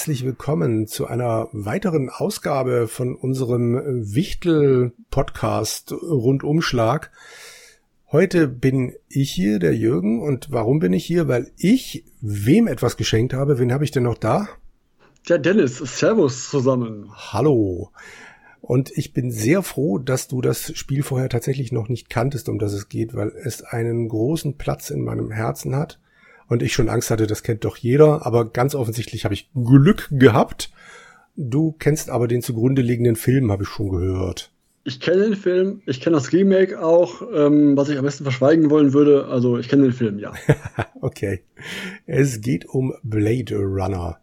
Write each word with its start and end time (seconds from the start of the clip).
Herzlich 0.00 0.24
willkommen 0.24 0.86
zu 0.86 1.08
einer 1.08 1.50
weiteren 1.52 2.08
Ausgabe 2.08 2.88
von 2.88 3.14
unserem 3.14 3.74
Wichtel-Podcast 4.14 5.92
Rundumschlag. 5.92 7.10
Heute 8.10 8.48
bin 8.48 8.94
ich 9.10 9.30
hier, 9.30 9.58
der 9.58 9.76
Jürgen, 9.76 10.22
und 10.22 10.50
warum 10.50 10.78
bin 10.78 10.94
ich 10.94 11.04
hier? 11.04 11.28
Weil 11.28 11.52
ich 11.58 12.06
wem 12.22 12.66
etwas 12.66 12.96
geschenkt 12.96 13.34
habe. 13.34 13.58
Wen 13.58 13.74
habe 13.74 13.84
ich 13.84 13.90
denn 13.90 14.04
noch 14.04 14.16
da? 14.16 14.48
Der 15.28 15.38
Dennis, 15.38 15.76
Servus 15.76 16.48
zusammen. 16.48 17.10
Hallo. 17.14 17.90
Und 18.62 18.90
ich 18.96 19.12
bin 19.12 19.30
sehr 19.30 19.62
froh, 19.62 19.98
dass 19.98 20.28
du 20.28 20.40
das 20.40 20.74
Spiel 20.78 21.02
vorher 21.02 21.28
tatsächlich 21.28 21.72
noch 21.72 21.90
nicht 21.90 22.08
kanntest, 22.08 22.48
um 22.48 22.58
das 22.58 22.72
es 22.72 22.88
geht, 22.88 23.12
weil 23.12 23.32
es 23.44 23.62
einen 23.62 24.08
großen 24.08 24.56
Platz 24.56 24.88
in 24.88 25.04
meinem 25.04 25.30
Herzen 25.30 25.76
hat 25.76 25.98
und 26.50 26.64
ich 26.64 26.72
schon 26.72 26.88
Angst 26.88 27.10
hatte, 27.10 27.28
das 27.28 27.44
kennt 27.44 27.64
doch 27.64 27.76
jeder, 27.76 28.26
aber 28.26 28.44
ganz 28.44 28.74
offensichtlich 28.74 29.24
habe 29.24 29.34
ich 29.34 29.48
Glück 29.54 30.08
gehabt. 30.10 30.70
Du 31.36 31.72
kennst 31.78 32.10
aber 32.10 32.26
den 32.26 32.42
zugrunde 32.42 32.82
liegenden 32.82 33.14
Film, 33.14 33.52
habe 33.52 33.62
ich 33.62 33.68
schon 33.68 33.90
gehört. 33.90 34.50
Ich 34.82 34.98
kenne 34.98 35.22
den 35.22 35.36
Film, 35.36 35.80
ich 35.86 36.00
kenne 36.00 36.16
das 36.16 36.32
Remake 36.32 36.82
auch, 36.82 37.22
ähm, 37.32 37.76
was 37.76 37.88
ich 37.88 37.98
am 37.98 38.04
besten 38.04 38.24
verschweigen 38.24 38.68
wollen 38.68 38.92
würde. 38.92 39.26
Also 39.26 39.58
ich 39.58 39.68
kenne 39.68 39.84
den 39.84 39.92
Film, 39.92 40.18
ja. 40.18 40.32
okay. 41.00 41.44
Es 42.06 42.40
geht 42.40 42.66
um 42.66 42.94
Blade 43.04 43.56
Runner. 43.56 44.18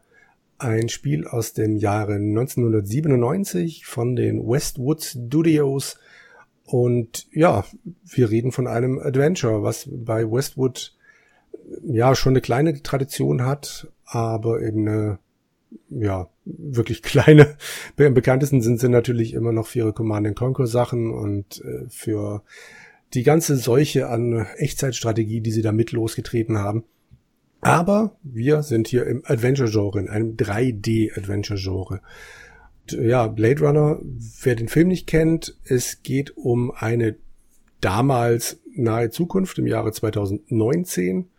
Ein 0.58 0.90
Spiel 0.90 1.26
aus 1.28 1.54
dem 1.54 1.78
Jahre 1.78 2.16
1997 2.16 3.86
von 3.86 4.18
den 4.18 4.46
Westwood 4.46 5.02
Studios. 5.02 5.98
Und 6.66 7.28
ja, 7.32 7.64
wir 8.04 8.30
reden 8.30 8.52
von 8.52 8.68
einem 8.68 9.00
Adventure, 9.00 9.64
was 9.64 9.88
bei 9.90 10.30
Westwood 10.30 10.97
ja 11.84 12.16
schon 12.16 12.34
eine 12.34 12.42
kleine 12.42 12.82
Tradition 12.82 13.46
hat, 13.46 13.92
aber 14.06 14.62
eben 14.62 14.88
eine 14.88 15.20
ja, 15.90 16.30
wirklich 16.46 17.02
kleine. 17.04 17.58
Am 17.98 18.14
bekanntesten 18.14 18.62
sind 18.62 18.80
sie 18.80 18.90
natürlich 18.90 19.34
immer 19.34 19.52
noch 19.52 19.68
für 19.68 19.80
ihre 19.80 19.94
Command 19.94 20.36
Conquer 20.36 20.68
Sachen 20.68 21.12
und 21.12 21.62
äh, 21.64 21.86
für 21.90 22.44
die 23.14 23.24
ganze 23.24 23.56
Seuche 23.56 24.10
an 24.10 24.46
Echtzeitstrategie, 24.58 25.42
die 25.42 25.52
sie 25.52 25.62
da 25.62 25.72
mit 25.72 25.92
losgetreten 25.92 26.58
haben. 26.58 26.84
Aber 27.62 28.18
wir 28.22 28.64
sind 28.64 28.88
hier 28.88 29.06
im 29.08 29.24
Adventure-Genre, 29.26 30.00
in 30.00 30.10
einem 30.10 30.36
3D-Adventure-Genre. 30.36 32.02
Ja, 32.92 33.28
Blade 33.28 33.62
Runner, 33.62 34.00
wer 34.42 34.56
den 34.56 34.68
Film 34.68 34.90
nicht 34.90 35.08
kennt, 35.08 35.58
es 35.66 36.04
geht 36.04 36.38
um 36.38 36.72
eine 36.72 37.16
damals 37.82 38.60
nahe 38.76 39.10
Zukunft 39.10 39.58
im 39.58 39.68
Jahre 39.68 39.92
2019 39.92 41.30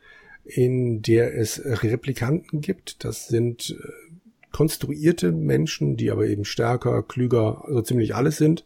in 0.49 1.03
der 1.03 1.37
es 1.37 1.63
Replikanten 1.65 2.61
gibt. 2.61 3.05
Das 3.05 3.29
sind 3.29 3.79
äh, 3.79 4.09
konstruierte 4.51 5.33
Menschen, 5.33 5.97
die 5.97 6.11
aber 6.11 6.27
eben 6.27 6.45
stärker, 6.45 7.03
klüger, 7.03 7.65
also 7.67 7.83
ziemlich 7.83 8.15
alles 8.15 8.39
sind 8.39 8.65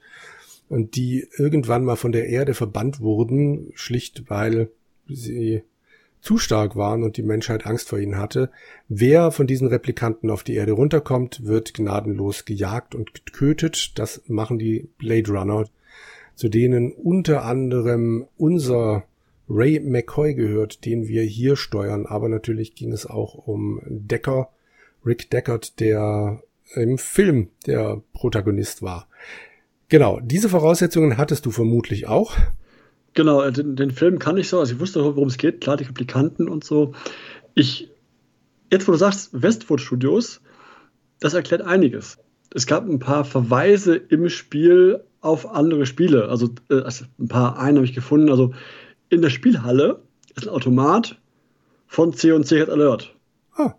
und 0.68 0.96
die 0.96 1.28
irgendwann 1.36 1.84
mal 1.84 1.96
von 1.96 2.12
der 2.12 2.28
Erde 2.28 2.54
verbannt 2.54 3.00
wurden, 3.00 3.72
schlicht 3.74 4.30
weil 4.30 4.70
sie 5.08 5.62
zu 6.22 6.38
stark 6.38 6.76
waren 6.76 7.02
und 7.02 7.16
die 7.16 7.24
Menschheit 7.24 7.66
Angst 7.66 7.88
vor 7.88 7.98
ihnen 7.98 8.16
hatte. 8.16 8.50
Wer 8.88 9.32
von 9.32 9.48
diesen 9.48 9.66
Replikanten 9.66 10.30
auf 10.30 10.44
die 10.44 10.54
Erde 10.54 10.72
runterkommt, 10.72 11.44
wird 11.44 11.74
gnadenlos 11.74 12.44
gejagt 12.44 12.94
und 12.94 13.12
getötet. 13.12 13.98
Das 13.98 14.22
machen 14.28 14.58
die 14.58 14.88
Blade 14.98 15.30
Runner, 15.30 15.68
zu 16.36 16.48
denen 16.48 16.92
unter 16.92 17.44
anderem 17.44 18.26
unser 18.38 19.04
Ray 19.54 19.80
McCoy 19.80 20.34
gehört, 20.34 20.84
den 20.86 21.08
wir 21.08 21.22
hier 21.22 21.56
steuern. 21.56 22.06
Aber 22.06 22.28
natürlich 22.28 22.74
ging 22.74 22.92
es 22.92 23.06
auch 23.06 23.34
um 23.34 23.80
Decker, 23.86 24.48
Rick 25.04 25.30
Deckard, 25.30 25.78
der 25.78 26.42
im 26.74 26.96
Film 26.96 27.48
der 27.66 28.02
Protagonist 28.14 28.82
war. 28.82 29.08
Genau, 29.88 30.20
diese 30.20 30.48
Voraussetzungen 30.48 31.18
hattest 31.18 31.44
du 31.44 31.50
vermutlich 31.50 32.08
auch. 32.08 32.34
Genau, 33.12 33.42
äh, 33.42 33.52
den, 33.52 33.76
den 33.76 33.90
Film 33.90 34.18
kann 34.18 34.38
ich 34.38 34.48
so, 34.48 34.58
also 34.58 34.72
ich 34.72 34.80
wusste, 34.80 35.04
worum 35.04 35.28
es 35.28 35.36
geht, 35.36 35.60
klar, 35.60 35.76
die 35.76 35.84
Replikanten 35.84 36.48
und 36.48 36.64
so. 36.64 36.94
Ich, 37.54 37.90
jetzt 38.70 38.88
wo 38.88 38.92
du 38.92 38.98
sagst, 38.98 39.30
Westwood 39.42 39.82
Studios, 39.82 40.40
das 41.20 41.34
erklärt 41.34 41.60
einiges. 41.60 42.16
Es 42.54 42.66
gab 42.66 42.88
ein 42.88 43.00
paar 43.00 43.26
Verweise 43.26 43.96
im 43.96 44.30
Spiel 44.30 45.04
auf 45.20 45.50
andere 45.50 45.84
Spiele. 45.84 46.28
Also, 46.28 46.50
äh, 46.70 46.80
also 46.80 47.04
ein 47.18 47.28
paar, 47.28 47.58
einen 47.58 47.76
habe 47.76 47.84
ich 47.84 47.94
gefunden. 47.94 48.30
Also 48.30 48.54
in 49.12 49.20
der 49.20 49.30
Spielhalle 49.30 50.02
ist 50.34 50.48
ein 50.48 50.54
Automat 50.54 51.18
von 51.86 52.14
C&C 52.14 52.58
Red 52.58 52.70
Alert. 52.70 53.14
Ah. 53.54 53.74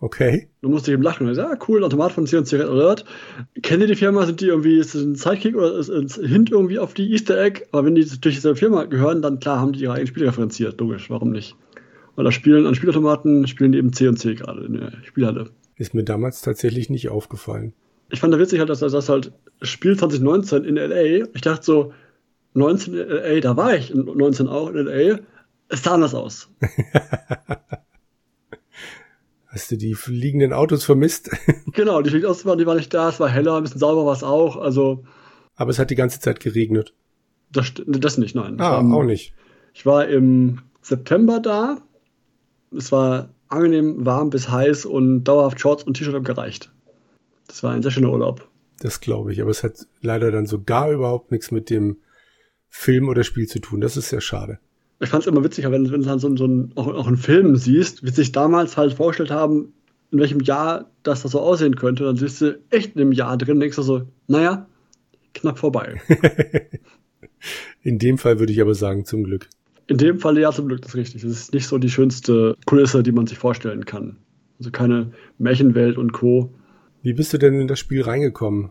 Okay. 0.00 0.48
Du 0.62 0.70
musst 0.70 0.86
dich 0.86 0.94
eben 0.94 1.02
lachen. 1.02 1.32
Ja, 1.34 1.58
cool, 1.68 1.80
ein 1.80 1.84
Automat 1.84 2.12
von 2.12 2.26
C&C 2.26 2.56
Red 2.56 2.68
Alert. 2.68 3.04
Kennen 3.60 3.82
die 3.82 3.88
die 3.88 3.96
Firma? 3.96 4.24
Sind 4.24 4.40
die 4.40 4.46
irgendwie, 4.46 4.78
ist 4.78 4.94
das 4.94 5.02
ein 5.02 5.14
Sidekick 5.14 5.54
oder 5.54 5.76
ist 5.76 5.90
ein 5.90 6.08
Hint 6.26 6.50
irgendwie 6.50 6.78
auf 6.78 6.94
die 6.94 7.12
Easter 7.12 7.38
Egg? 7.38 7.66
Aber 7.70 7.84
wenn 7.84 7.94
die 7.94 8.06
durch 8.06 8.36
diese 8.36 8.56
Firma 8.56 8.84
gehören, 8.84 9.20
dann 9.20 9.40
klar 9.40 9.60
haben 9.60 9.74
die 9.74 9.80
ihre 9.80 9.92
eigenen 9.92 10.06
Spiele 10.06 10.28
referenziert. 10.28 10.80
Logisch, 10.80 11.10
warum 11.10 11.32
nicht? 11.32 11.54
Weil 12.16 12.24
da 12.24 12.32
spielen 12.32 12.66
an 12.66 12.74
Spielautomaten 12.74 13.46
spielen 13.46 13.72
die 13.72 13.78
eben 13.78 13.92
C&C 13.92 14.36
gerade 14.36 14.64
in 14.64 14.72
der 14.72 14.92
Spielhalle. 15.04 15.50
Ist 15.76 15.92
mir 15.92 16.04
damals 16.04 16.40
tatsächlich 16.40 16.88
nicht 16.88 17.10
aufgefallen. 17.10 17.74
Ich 18.08 18.20
fand 18.20 18.32
da 18.32 18.38
witzig 18.38 18.58
halt, 18.58 18.70
dass 18.70 18.80
das 18.80 19.08
halt 19.10 19.32
Spiel 19.60 19.98
2019 19.98 20.64
in 20.64 20.78
L.A. 20.78 21.28
Ich 21.34 21.42
dachte 21.42 21.64
so, 21.64 21.92
19 22.54 22.94
in 22.94 23.08
LA, 23.08 23.40
da 23.40 23.56
war 23.56 23.74
ich 23.74 23.94
19 23.94 24.48
auch 24.48 24.68
in 24.70 24.86
LA, 24.86 25.18
es 25.68 25.82
sah 25.82 25.94
anders 25.94 26.14
aus. 26.14 26.48
Hast 29.46 29.70
du 29.70 29.76
die 29.76 29.94
fliegenden 29.94 30.52
Autos 30.52 30.84
vermisst? 30.84 31.30
genau, 31.72 32.02
die 32.02 32.10
fliegenden 32.10 32.30
Autos 32.32 32.46
waren, 32.46 32.58
die 32.58 32.66
waren 32.66 32.76
nicht 32.76 32.94
da, 32.94 33.08
es 33.08 33.18
war 33.18 33.28
heller, 33.28 33.56
ein 33.56 33.62
bisschen 33.64 33.80
sauber 33.80 34.06
war 34.06 34.14
es 34.14 34.22
auch, 34.22 34.56
also. 34.56 35.04
Aber 35.56 35.70
es 35.70 35.78
hat 35.78 35.90
die 35.90 35.96
ganze 35.96 36.20
Zeit 36.20 36.40
geregnet. 36.40 36.94
Das, 37.52 37.72
das 37.86 38.18
nicht, 38.18 38.34
nein. 38.36 38.60
Ah, 38.60 38.82
war, 38.84 38.94
auch 38.94 39.02
nicht. 39.02 39.34
Ich 39.74 39.84
war 39.86 40.06
im 40.06 40.60
September 40.82 41.40
da. 41.40 41.78
Es 42.76 42.92
war 42.92 43.30
angenehm 43.48 44.06
warm 44.06 44.30
bis 44.30 44.48
heiß 44.48 44.86
und 44.86 45.24
dauerhaft 45.24 45.60
Shorts 45.60 45.82
und 45.82 45.94
T-Shirt 45.94 46.14
haben 46.14 46.24
gereicht. 46.24 46.72
Das 47.48 47.64
war 47.64 47.72
ein 47.72 47.82
sehr 47.82 47.90
schöner 47.90 48.12
Urlaub. 48.12 48.48
Das 48.78 49.00
glaube 49.00 49.32
ich, 49.32 49.42
aber 49.42 49.50
es 49.50 49.64
hat 49.64 49.86
leider 50.00 50.30
dann 50.30 50.46
so 50.46 50.62
gar 50.62 50.90
überhaupt 50.90 51.32
nichts 51.32 51.50
mit 51.50 51.68
dem 51.68 51.98
Film 52.70 53.08
oder 53.08 53.24
Spiel 53.24 53.46
zu 53.46 53.58
tun. 53.58 53.80
Das 53.80 53.96
ist 53.96 54.08
sehr 54.08 54.20
schade. 54.20 54.58
Ich 55.00 55.08
fand 55.10 55.24
es 55.24 55.26
immer 55.26 55.42
witziger, 55.44 55.70
wenn, 55.72 55.90
wenn 55.90 56.00
du 56.00 56.06
dann 56.06 56.18
so, 56.18 56.34
so 56.36 56.46
ein, 56.46 56.72
auch, 56.76 56.86
auch 56.86 57.06
einen 57.06 57.16
Film 57.16 57.56
siehst, 57.56 58.04
wie 58.04 58.10
sich 58.10 58.32
damals 58.32 58.76
halt 58.76 58.94
vorgestellt 58.94 59.30
haben, 59.30 59.72
in 60.12 60.18
welchem 60.18 60.40
Jahr 60.40 60.90
das, 61.02 61.22
das 61.22 61.32
so 61.32 61.40
aussehen 61.40 61.76
könnte. 61.76 62.04
Dann 62.04 62.16
siehst 62.16 62.40
du 62.40 62.58
echt 62.70 62.94
in 62.94 63.02
einem 63.02 63.12
Jahr 63.12 63.36
drin, 63.36 63.60
denkst 63.60 63.76
du 63.76 63.82
so, 63.82 64.02
naja, 64.28 64.66
knapp 65.34 65.58
vorbei. 65.58 66.00
in 67.82 67.98
dem 67.98 68.18
Fall 68.18 68.38
würde 68.38 68.52
ich 68.52 68.60
aber 68.60 68.74
sagen, 68.74 69.04
zum 69.04 69.24
Glück. 69.24 69.48
In 69.86 69.96
dem 69.96 70.20
Fall 70.20 70.38
ja, 70.38 70.52
zum 70.52 70.68
Glück, 70.68 70.82
das 70.82 70.90
ist 70.90 70.96
richtig. 70.96 71.22
Das 71.22 71.30
ist 71.32 71.54
nicht 71.54 71.66
so 71.66 71.78
die 71.78 71.90
schönste 71.90 72.56
Kulisse, 72.66 73.02
die 73.02 73.12
man 73.12 73.26
sich 73.26 73.38
vorstellen 73.38 73.84
kann. 73.86 74.18
Also 74.58 74.70
keine 74.70 75.12
Märchenwelt 75.38 75.96
und 75.96 76.12
Co. 76.12 76.54
Wie 77.02 77.14
bist 77.14 77.32
du 77.32 77.38
denn 77.38 77.58
in 77.58 77.66
das 77.66 77.78
Spiel 77.78 78.02
reingekommen? 78.02 78.70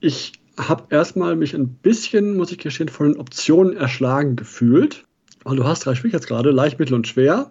Ich 0.00 0.32
habe 0.58 0.84
erstmal 0.90 1.36
mich 1.36 1.54
ein 1.54 1.68
bisschen, 1.68 2.36
muss 2.36 2.50
ich 2.50 2.58
gestehen, 2.58 2.88
von 2.88 3.12
den 3.12 3.20
Optionen 3.20 3.76
erschlagen 3.76 4.36
gefühlt. 4.36 5.04
Und 5.44 5.56
du 5.56 5.64
hast 5.64 5.86
drei 5.86 5.94
Schwierigkeitsgrade, 5.94 6.50
leicht, 6.50 6.78
mittel 6.78 6.94
und 6.94 7.06
schwer. 7.06 7.50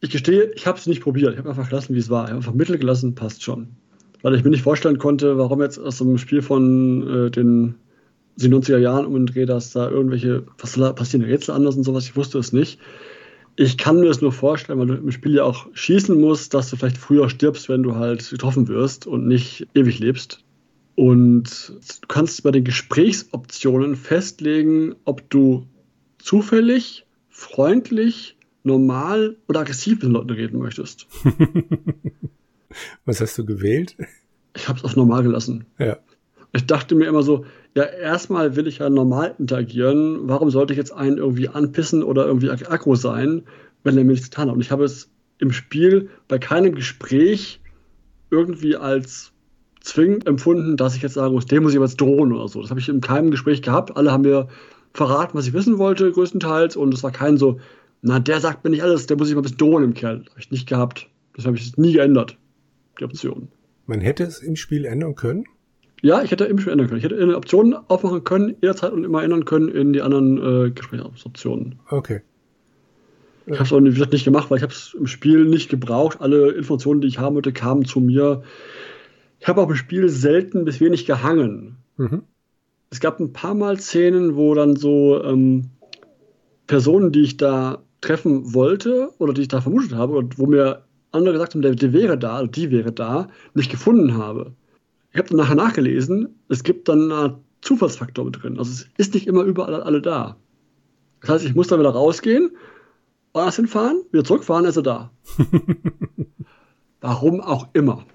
Ich 0.00 0.10
gestehe, 0.10 0.52
ich 0.54 0.66
habe 0.66 0.78
es 0.78 0.86
nicht 0.86 1.02
probiert. 1.02 1.32
Ich 1.32 1.38
habe 1.38 1.48
einfach 1.48 1.68
gelassen, 1.68 1.94
wie 1.94 1.98
es 1.98 2.10
war. 2.10 2.24
Ich 2.24 2.30
habe 2.30 2.38
einfach 2.38 2.54
mittel 2.54 2.78
gelassen, 2.78 3.14
passt 3.14 3.42
schon. 3.42 3.68
Weil 4.22 4.34
ich 4.34 4.44
mir 4.44 4.50
nicht 4.50 4.62
vorstellen 4.62 4.98
konnte, 4.98 5.38
warum 5.38 5.60
jetzt 5.62 5.78
aus 5.78 6.00
einem 6.00 6.18
Spiel 6.18 6.42
von 6.42 7.26
äh, 7.26 7.30
den 7.30 7.74
90er 8.38 8.78
Jahren 8.78 9.06
um 9.06 9.14
den 9.14 9.26
Dreh, 9.26 9.46
dass 9.46 9.72
da 9.72 9.90
irgendwelche, 9.90 10.44
was 10.58 10.76
passieren 10.94 11.24
Rätsel 11.24 11.54
anders 11.54 11.76
und 11.76 11.84
sowas, 11.84 12.04
ich 12.04 12.16
wusste 12.16 12.38
es 12.38 12.52
nicht. 12.52 12.78
Ich 13.56 13.78
kann 13.78 14.00
mir 14.00 14.06
das 14.06 14.20
nur 14.20 14.32
vorstellen, 14.32 14.78
weil 14.78 14.86
du 14.86 14.94
im 14.94 15.10
Spiel 15.10 15.34
ja 15.34 15.44
auch 15.44 15.66
schießen 15.72 16.20
musst, 16.20 16.52
dass 16.52 16.68
du 16.68 16.76
vielleicht 16.76 16.98
früher 16.98 17.30
stirbst, 17.30 17.70
wenn 17.70 17.82
du 17.82 17.94
halt 17.96 18.28
getroffen 18.28 18.68
wirst 18.68 19.06
und 19.06 19.26
nicht 19.26 19.66
ewig 19.74 19.98
lebst. 19.98 20.44
Und 20.96 21.72
du 22.00 22.06
kannst 22.08 22.42
bei 22.42 22.50
den 22.50 22.64
Gesprächsoptionen 22.64 23.96
festlegen, 23.96 24.96
ob 25.04 25.28
du 25.30 25.66
zufällig, 26.18 27.06
freundlich, 27.28 28.36
normal 28.64 29.36
oder 29.46 29.60
aggressiv 29.60 29.94
mit 29.94 30.04
den 30.04 30.12
Leuten 30.12 30.30
reden 30.30 30.58
möchtest. 30.58 31.06
Was 33.04 33.20
hast 33.20 33.36
du 33.38 33.44
gewählt? 33.44 33.96
Ich 34.56 34.68
habe 34.68 34.78
es 34.78 34.84
auf 34.84 34.96
normal 34.96 35.22
gelassen. 35.22 35.66
Ja. 35.78 35.98
Ich 36.52 36.66
dachte 36.66 36.94
mir 36.94 37.06
immer 37.06 37.22
so, 37.22 37.44
ja, 37.74 37.84
erstmal 37.84 38.56
will 38.56 38.66
ich 38.66 38.78
ja 38.78 38.88
normal 38.88 39.34
interagieren. 39.38 40.20
Warum 40.22 40.50
sollte 40.50 40.72
ich 40.72 40.78
jetzt 40.78 40.92
einen 40.92 41.18
irgendwie 41.18 41.48
anpissen 41.48 42.02
oder 42.02 42.26
irgendwie 42.26 42.50
aggro 42.50 42.94
sein, 42.94 43.42
wenn 43.84 43.98
er 43.98 44.04
mir 44.04 44.12
nichts 44.12 44.30
getan 44.30 44.48
hat? 44.48 44.54
Und 44.54 44.62
ich 44.62 44.70
habe 44.70 44.84
es 44.84 45.10
im 45.38 45.52
Spiel 45.52 46.08
bei 46.26 46.38
keinem 46.38 46.74
Gespräch 46.74 47.60
irgendwie 48.30 48.76
als 48.76 49.32
zwingend 49.86 50.26
empfunden, 50.26 50.76
dass 50.76 50.96
ich 50.96 51.02
jetzt 51.02 51.14
sagen 51.14 51.34
muss, 51.34 51.46
dem 51.46 51.62
muss 51.62 51.74
ich 51.74 51.80
jetzt 51.80 52.00
drohen 52.00 52.32
oder 52.32 52.48
so. 52.48 52.60
Das 52.60 52.70
habe 52.70 52.80
ich 52.80 52.88
in 52.88 53.00
keinem 53.00 53.30
Gespräch 53.30 53.62
gehabt. 53.62 53.96
Alle 53.96 54.12
haben 54.12 54.22
mir 54.22 54.48
verraten, 54.92 55.36
was 55.36 55.46
ich 55.46 55.52
wissen 55.52 55.78
wollte, 55.78 56.10
größtenteils. 56.10 56.76
Und 56.76 56.92
es 56.94 57.02
war 57.02 57.12
kein 57.12 57.36
so, 57.36 57.60
na, 58.02 58.18
der 58.18 58.40
sagt 58.40 58.64
mir 58.64 58.70
nicht 58.70 58.82
alles, 58.82 59.06
der 59.06 59.16
muss 59.16 59.28
ich 59.28 59.34
mal 59.34 59.40
ein 59.40 59.44
bisschen 59.44 59.58
drohen 59.58 59.84
im 59.84 59.94
Kerl. 59.94 60.24
Habe 60.30 60.40
ich 60.40 60.50
nicht 60.50 60.68
gehabt. 60.68 61.08
Das 61.34 61.46
habe 61.46 61.56
ich 61.56 61.76
nie 61.76 61.92
geändert, 61.92 62.36
die 62.98 63.04
Option. 63.04 63.48
Man 63.86 64.00
hätte 64.00 64.24
es 64.24 64.38
im 64.38 64.56
Spiel 64.56 64.84
ändern 64.84 65.14
können? 65.14 65.44
Ja, 66.02 66.22
ich 66.22 66.30
hätte 66.30 66.44
im 66.44 66.58
Spiel 66.58 66.72
ändern 66.72 66.88
können. 66.88 66.98
Ich 66.98 67.04
hätte 67.04 67.20
eine 67.20 67.36
Option 67.36 67.74
aufmachen 67.74 68.24
können, 68.24 68.56
jederzeit 68.60 68.92
und 68.92 69.04
immer 69.04 69.22
ändern 69.22 69.44
können 69.44 69.68
in 69.68 69.92
die 69.92 70.02
anderen 70.02 70.66
äh, 70.66 70.70
Gesprächsoptionen. 70.70 71.78
Okay. 71.90 72.22
Ich 73.46 73.54
habe 73.54 73.64
es 73.64 73.72
auch 73.72 73.80
nicht, 73.80 74.12
nicht 74.12 74.24
gemacht, 74.24 74.50
weil 74.50 74.58
ich 74.58 74.62
habe 74.62 74.72
es 74.72 74.94
im 74.98 75.06
Spiel 75.06 75.44
nicht 75.44 75.68
gebraucht. 75.68 76.20
Alle 76.20 76.50
Informationen, 76.50 77.00
die 77.00 77.06
ich 77.06 77.18
haben 77.18 77.36
wollte, 77.36 77.52
kamen 77.52 77.84
zu 77.84 78.00
mir. 78.00 78.42
Ich 79.38 79.48
habe 79.48 79.60
auch 79.60 79.68
im 79.68 79.76
Spiel 79.76 80.08
selten 80.08 80.64
bis 80.64 80.80
wenig 80.80 81.06
gehangen. 81.06 81.76
Mhm. 81.96 82.22
Es 82.90 83.00
gab 83.00 83.20
ein 83.20 83.32
paar 83.32 83.54
Mal 83.54 83.78
Szenen, 83.78 84.36
wo 84.36 84.54
dann 84.54 84.76
so 84.76 85.22
ähm, 85.22 85.70
Personen, 86.66 87.12
die 87.12 87.22
ich 87.22 87.36
da 87.36 87.82
treffen 88.00 88.54
wollte 88.54 89.10
oder 89.18 89.32
die 89.32 89.42
ich 89.42 89.48
da 89.48 89.60
vermutet 89.60 89.94
habe 89.94 90.16
und 90.16 90.38
wo 90.38 90.46
mir 90.46 90.82
andere 91.12 91.32
gesagt 91.32 91.54
haben, 91.54 91.62
der, 91.62 91.74
der 91.74 91.92
wäre 91.92 92.18
da 92.18 92.40
oder 92.40 92.48
die 92.48 92.70
wäre 92.70 92.92
da, 92.92 93.28
nicht 93.54 93.70
gefunden 93.70 94.16
habe. 94.16 94.52
Ich 95.12 95.18
habe 95.18 95.28
dann 95.28 95.38
nachher 95.38 95.54
nachgelesen, 95.54 96.28
es 96.48 96.62
gibt 96.62 96.88
dann 96.88 97.10
einen 97.10 97.34
Zufallsfaktor 97.62 98.24
mit 98.24 98.42
drin. 98.42 98.58
Also 98.58 98.70
es 98.70 98.88
ist 98.96 99.14
nicht 99.14 99.26
immer 99.26 99.42
überall 99.42 99.82
alle 99.82 100.02
da. 100.02 100.36
Das 101.20 101.30
heißt, 101.30 101.44
ich 101.46 101.54
muss 101.54 101.68
dann 101.68 101.80
wieder 101.80 101.90
rausgehen 101.90 102.50
woanders 103.36 103.56
hinfahren, 103.56 104.02
wieder 104.12 104.24
zurückfahren, 104.24 104.64
ist 104.64 104.76
er 104.76 104.82
da. 104.82 105.10
Warum 107.02 107.42
auch 107.42 107.68
immer. 107.74 108.06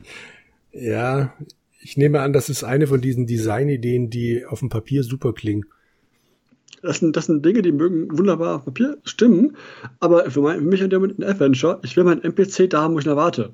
Ja, 0.73 1.33
ich 1.81 1.97
nehme 1.97 2.21
an, 2.21 2.33
das 2.33 2.49
ist 2.49 2.63
eine 2.63 2.87
von 2.87 3.01
diesen 3.01 3.27
Designideen, 3.27 4.09
die 4.09 4.45
auf 4.45 4.59
dem 4.59 4.69
Papier 4.69 5.03
super 5.03 5.33
klingen. 5.33 5.65
Das 6.81 6.99
sind, 6.99 7.15
das 7.15 7.27
sind 7.27 7.45
Dinge, 7.45 7.61
die 7.61 7.71
mögen 7.71 8.17
wunderbar 8.17 8.57
auf 8.57 8.65
Papier 8.65 8.97
stimmen, 9.03 9.55
aber 9.99 10.29
für, 10.31 10.41
mein, 10.41 10.59
für 10.59 10.65
mich 10.65 10.83
und 10.83 11.19
ein 11.19 11.23
Adventure, 11.23 11.79
ich 11.83 11.95
will 11.95 12.03
meinen 12.03 12.23
NPC 12.23 12.69
da 12.69 12.81
haben, 12.81 12.95
wo 12.95 12.99
ich 12.99 13.05
ihn 13.05 13.11
erwarte. 13.11 13.53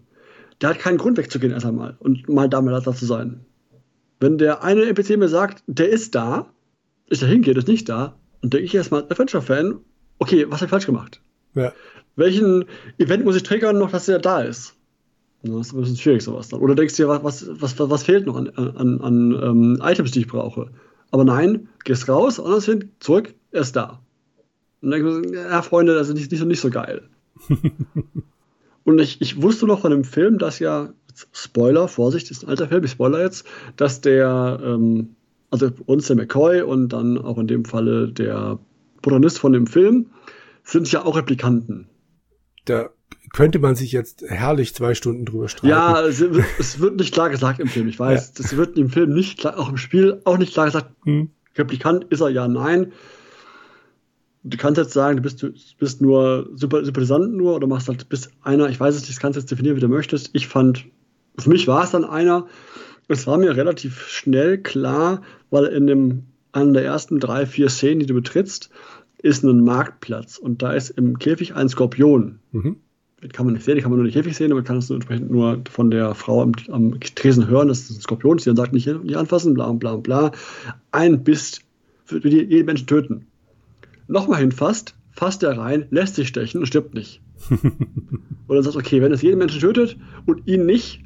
Der 0.61 0.69
hat 0.69 0.79
keinen 0.79 0.97
Grund 0.97 1.17
wegzugehen 1.17 1.51
erst 1.51 1.65
einmal 1.65 1.97
und 1.99 2.29
mal 2.29 2.47
da 2.49 2.61
mal 2.61 2.81
da 2.81 2.93
zu 2.93 3.05
sein. 3.05 3.41
Wenn 4.19 4.37
der 4.37 4.63
eine 4.63 4.85
NPC 4.85 5.17
mir 5.17 5.27
sagt, 5.27 5.63
der 5.67 5.89
ist 5.89 6.15
da, 6.15 6.51
ich 7.09 7.19
da 7.19 7.25
hingehe, 7.25 7.53
ist 7.53 7.67
nicht 7.67 7.89
da, 7.89 8.17
und 8.41 8.53
denke 8.53 8.65
ich 8.65 8.75
erstmal 8.75 9.01
als 9.01 9.11
Adventure-Fan, 9.11 9.79
okay, 10.19 10.45
was 10.49 10.59
habe 10.59 10.65
ich 10.65 10.71
falsch 10.71 10.85
gemacht? 10.85 11.21
Ja. 11.53 11.73
Welchen 12.15 12.65
Event 12.97 13.25
muss 13.25 13.35
ich 13.35 13.43
triggern 13.43 13.77
noch, 13.77 13.91
dass 13.91 14.07
er 14.07 14.19
da 14.19 14.41
ist? 14.41 14.76
Das 15.43 15.67
ist 15.67 15.73
ein 15.73 15.81
bisschen 15.81 15.97
schwierig, 15.97 16.23
sowas 16.23 16.49
dann. 16.49 16.61
Oder 16.61 16.75
denkst 16.75 16.95
du 16.97 17.03
dir, 17.03 17.09
was, 17.09 17.45
was, 17.49 17.79
was, 17.79 18.03
fehlt 18.03 18.25
noch 18.25 18.35
an, 18.35 18.49
an, 18.49 19.01
an 19.01 19.39
ähm, 19.41 19.79
Items, 19.81 20.11
die 20.11 20.21
ich 20.21 20.27
brauche? 20.27 20.71
Aber 21.11 21.23
nein, 21.23 21.69
gehst 21.83 22.09
raus, 22.09 22.39
anders 22.39 22.65
hin, 22.65 22.91
zurück, 22.99 23.33
er 23.51 23.61
ist 23.61 23.75
da. 23.75 24.01
Und 24.81 24.91
dann 24.91 25.03
denkst 25.03 25.29
du, 25.29 25.35
ja, 25.35 25.61
Freunde, 25.61 25.95
das 25.95 26.09
ist 26.09 26.15
nicht, 26.15 26.31
nicht, 26.31 26.45
nicht 26.45 26.59
so 26.59 26.69
geil. 26.69 27.03
Und 28.83 28.99
ich, 28.99 29.21
ich 29.21 29.41
wusste 29.41 29.67
noch 29.67 29.81
von 29.81 29.91
dem 29.91 30.03
Film, 30.03 30.37
dass 30.37 30.59
ja, 30.59 30.93
Spoiler, 31.33 31.87
Vorsicht, 31.87 32.29
ist 32.31 32.43
ein 32.43 32.49
alter 32.49 32.67
Film, 32.67 32.83
ich 32.83 32.91
spoiler 32.91 33.21
jetzt, 33.21 33.45
dass 33.75 34.01
der, 34.01 34.59
ähm, 34.63 35.15
also 35.49 35.71
uns 35.85 36.07
der 36.07 36.15
McCoy 36.15 36.61
und 36.61 36.89
dann 36.89 37.17
auch 37.17 37.37
in 37.37 37.47
dem 37.47 37.65
Falle 37.65 38.11
der 38.11 38.59
Protagonist 39.01 39.39
von 39.39 39.53
dem 39.53 39.67
Film, 39.67 40.07
sind 40.63 40.91
ja 40.91 41.03
auch 41.05 41.15
Replikanten. 41.15 41.87
Da 42.65 42.89
könnte 43.33 43.59
man 43.59 43.75
sich 43.75 43.91
jetzt 43.91 44.23
herrlich 44.27 44.73
zwei 44.73 44.93
Stunden 44.93 45.25
drüber 45.25 45.49
streiten. 45.49 45.67
Ja, 45.67 46.01
es, 46.01 46.21
es 46.59 46.79
wird 46.79 46.97
nicht 46.97 47.13
klar 47.13 47.29
gesagt 47.29 47.59
im 47.59 47.67
Film, 47.67 47.87
ich 47.87 47.99
weiß. 47.99 48.27
Ja. 48.27 48.33
Das 48.37 48.55
wird 48.55 48.77
im 48.77 48.89
Film 48.89 49.13
nicht 49.13 49.39
klar, 49.39 49.57
auch 49.59 49.69
im 49.69 49.77
Spiel 49.77 50.21
auch 50.23 50.37
nicht 50.37 50.53
klar 50.53 50.65
gesagt. 50.65 50.91
Hm. 51.03 51.29
Replikant 51.55 52.05
ist 52.05 52.21
er 52.21 52.29
ja, 52.29 52.47
nein. 52.47 52.91
Du 54.43 54.57
kannst 54.57 54.77
jetzt 54.77 54.93
sagen, 54.93 55.17
du 55.17 55.23
bist, 55.23 55.43
du 55.43 55.51
bist 55.77 56.01
nur 56.01 56.49
Sympathisant 56.55 57.33
nur 57.33 57.55
oder 57.55 57.67
machst 57.67 57.89
halt 57.89 58.07
bis 58.07 58.29
einer, 58.43 58.69
ich 58.69 58.79
weiß 58.79 58.95
es 58.95 59.01
nicht, 59.01 59.11
das 59.11 59.19
kannst 59.19 59.35
du 59.35 59.41
jetzt 59.41 59.51
definieren, 59.51 59.75
wie 59.75 59.81
du 59.81 59.89
möchtest. 59.89 60.29
Ich 60.33 60.47
fand, 60.47 60.85
für 61.37 61.49
mich 61.49 61.67
war 61.67 61.83
es 61.83 61.91
dann 61.91 62.05
einer. 62.05 62.47
Es 63.09 63.27
war 63.27 63.37
mir 63.37 63.55
relativ 63.55 64.07
schnell 64.07 64.57
klar, 64.57 65.21
weil 65.49 65.65
in 65.65 65.87
dem, 65.87 66.23
einer 66.51 66.73
der 66.73 66.85
ersten 66.85 67.19
drei, 67.19 67.45
vier 67.45 67.69
Szenen, 67.69 67.99
die 67.99 68.05
du 68.05 68.13
betrittst, 68.13 68.69
ist 69.21 69.43
ein 69.43 69.63
Marktplatz 69.63 70.37
und 70.37 70.61
da 70.61 70.73
ist 70.73 70.91
im 70.91 71.17
Käfig 71.17 71.55
ein 71.55 71.69
Skorpion. 71.69 72.39
Mhm. 72.51 72.77
Kann 73.33 73.47
man 73.47 73.55
nicht 73.55 73.65
sehen, 73.65 73.81
kann 73.81 73.89
man 73.89 73.99
nur 73.99 74.07
den 74.07 74.13
Käfig 74.13 74.37
sehen, 74.37 74.51
aber 74.51 74.59
man 74.61 74.63
kann 74.63 74.77
es 74.77 74.91
entsprechend 74.91 75.31
nur 75.31 75.63
von 75.69 75.89
der 75.89 76.13
Frau 76.13 76.43
am, 76.43 76.51
am 76.69 76.99
Tresen 76.99 77.47
hören, 77.47 77.67
dass 77.67 77.89
es 77.89 77.97
ein 77.97 78.01
Skorpion 78.01 78.37
ist, 78.37 78.45
die 78.45 78.49
dann 78.51 78.57
sagt, 78.57 78.73
nicht, 78.73 78.85
nicht 78.85 79.15
anfassen, 79.15 79.55
bla 79.55 79.71
bla 79.71 79.95
bla. 79.95 80.31
Ein 80.91 81.23
Biss 81.23 81.61
würde 82.07 82.29
jeden 82.29 82.65
Menschen 82.65 82.85
töten. 82.85 83.25
Nochmal 84.07 84.39
hinfasst, 84.39 84.95
fasst 85.11 85.41
er 85.41 85.57
rein, 85.57 85.87
lässt 85.89 86.15
sich 86.15 86.27
stechen 86.27 86.59
und 86.59 86.67
stirbt 86.67 86.93
nicht. 86.93 87.21
und 87.49 87.75
dann 88.47 88.61
sagt 88.61 88.75
okay, 88.75 89.01
wenn 89.01 89.11
es 89.11 89.23
jeden 89.23 89.39
Menschen 89.39 89.61
tötet 89.61 89.97
und 90.27 90.47
ihn 90.47 90.67
nicht, 90.67 91.01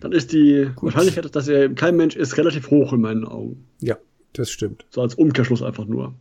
dann 0.00 0.10
ist 0.10 0.32
die 0.32 0.70
Gut. 0.74 0.86
Wahrscheinlichkeit, 0.86 1.34
dass 1.34 1.46
er 1.46 1.72
kein 1.72 1.96
Mensch 1.96 2.16
ist, 2.16 2.36
relativ 2.36 2.70
hoch 2.70 2.92
in 2.92 3.00
meinen 3.00 3.24
Augen. 3.24 3.64
Ja, 3.80 3.96
das 4.32 4.50
stimmt. 4.50 4.86
So 4.90 5.00
als 5.00 5.14
Umkehrschluss 5.14 5.62
einfach 5.62 5.86
nur. 5.86 6.14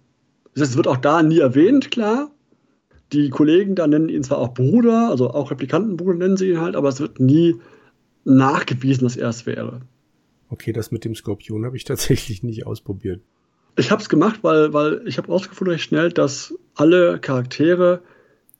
Es 0.54 0.78
wird 0.78 0.88
auch 0.88 0.98
da 0.98 1.24
nie 1.24 1.40
erwähnt, 1.40 1.90
klar. 1.90 2.30
Die 3.14 3.30
Kollegen 3.30 3.76
da 3.76 3.88
nennen 3.88 4.10
ihn 4.10 4.24
zwar 4.24 4.38
auch 4.38 4.54
Bruder, 4.54 5.10
also 5.10 5.32
auch 5.32 5.52
Replikantenbruder 5.52 6.18
nennen 6.18 6.38
sie 6.38 6.50
ihn 6.50 6.62
halt, 6.62 6.76
aber 6.76 6.90
es 6.90 7.00
wird 7.00 7.20
nie 7.20 7.56
nachgewiesen, 8.24 9.04
dass 9.04 9.18
er 9.18 9.30
es 9.30 9.46
wäre. 9.46 9.82
Okay, 10.50 10.72
das 10.72 10.92
mit 10.92 11.06
dem 11.06 11.16
Skorpion 11.16 11.66
habe 11.66 11.78
ich 11.78 11.84
tatsächlich 11.86 12.44
nicht 12.44 12.66
ausprobiert. 12.66 13.22
Ich 13.78 13.92
habe 13.92 14.02
es 14.02 14.10
gemacht, 14.10 14.40
weil, 14.44 14.74
weil 14.74 15.02
ich 15.06 15.18
habe 15.18 15.28
herausgefunden 15.28 15.74
recht 15.74 15.86
schnell, 15.86 16.12
dass 16.12 16.54
alle 16.76 17.20
Charaktere 17.20 18.02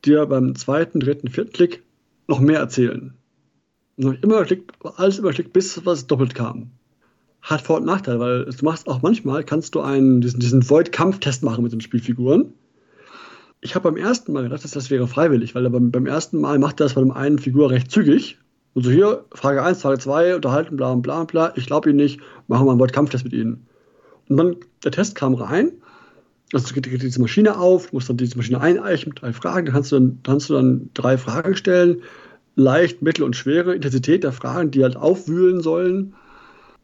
dir 0.04 0.26
beim 0.26 0.54
zweiten, 0.54 1.00
dritten, 1.00 1.28
vierten 1.28 1.52
Klick 1.52 1.82
noch 2.28 2.40
mehr 2.40 2.58
erzählen. 2.58 3.14
Und 3.96 4.22
immer 4.24 4.44
Klick, 4.44 4.72
alles 4.96 5.18
überklickt, 5.18 5.52
bis 5.52 5.84
was 5.84 6.06
doppelt 6.06 6.34
kam 6.34 6.70
hat 7.42 7.60
Vor- 7.60 7.78
und 7.78 7.86
Nachteil, 7.86 8.20
weil 8.20 8.44
du 8.44 8.64
machst 8.64 8.88
auch 8.88 9.02
manchmal, 9.02 9.44
kannst 9.44 9.74
du 9.74 9.80
einen, 9.80 10.20
diesen, 10.20 10.40
diesen 10.40 10.68
Void-Kampftest 10.68 11.42
machen 11.42 11.64
mit 11.64 11.72
den 11.72 11.80
Spielfiguren. 11.80 12.54
Ich 13.64 13.76
habe 13.76 13.90
beim 13.90 13.96
ersten 13.96 14.32
Mal 14.32 14.42
gedacht, 14.42 14.64
dass 14.64 14.72
das 14.72 14.90
wäre 14.90 15.06
freiwillig, 15.06 15.54
weil 15.54 15.64
er 15.64 15.70
beim, 15.70 15.90
beim 15.90 16.06
ersten 16.06 16.40
Mal 16.40 16.58
macht 16.58 16.80
er 16.80 16.84
das 16.84 16.94
bei 16.94 17.00
dem 17.00 17.12
einen 17.12 17.38
Figur 17.38 17.70
recht 17.70 17.90
zügig. 17.90 18.38
Und 18.74 18.82
so 18.82 18.90
hier, 18.90 19.24
Frage 19.32 19.62
1, 19.62 19.82
Frage 19.82 19.98
2, 19.98 20.34
unterhalten, 20.34 20.76
bla 20.76 20.94
bla 20.96 21.24
bla, 21.24 21.52
ich 21.56 21.66
glaube 21.66 21.90
ihn 21.90 21.96
nicht, 21.96 22.20
machen 22.48 22.66
wir 22.66 22.72
einen 22.72 22.80
Void-Kampftest 22.80 23.24
mit 23.24 23.32
ihnen. 23.32 23.66
Und 24.28 24.36
dann, 24.36 24.56
der 24.82 24.90
Test 24.90 25.14
kam 25.14 25.34
rein, 25.34 25.72
also 26.52 26.74
geht, 26.74 26.90
geht 26.90 27.02
diese 27.02 27.20
Maschine 27.20 27.58
auf, 27.58 27.92
musst 27.92 28.08
dann 28.08 28.16
diese 28.16 28.36
Maschine 28.36 28.60
eineichen 28.60 29.10
mit 29.10 29.22
drei 29.22 29.32
Fragen, 29.32 29.66
dann 29.66 29.74
kannst 29.74 29.92
du 29.92 29.96
dann, 29.96 30.18
kannst 30.22 30.50
du 30.50 30.54
dann 30.54 30.90
drei 30.94 31.16
Fragen 31.16 31.54
stellen, 31.54 32.02
leicht, 32.56 33.00
mittel 33.00 33.22
und 33.22 33.36
schwere 33.36 33.74
Intensität 33.74 34.24
der 34.24 34.32
Fragen, 34.32 34.70
die 34.70 34.82
halt 34.82 34.96
aufwühlen 34.96 35.60
sollen. 35.60 36.14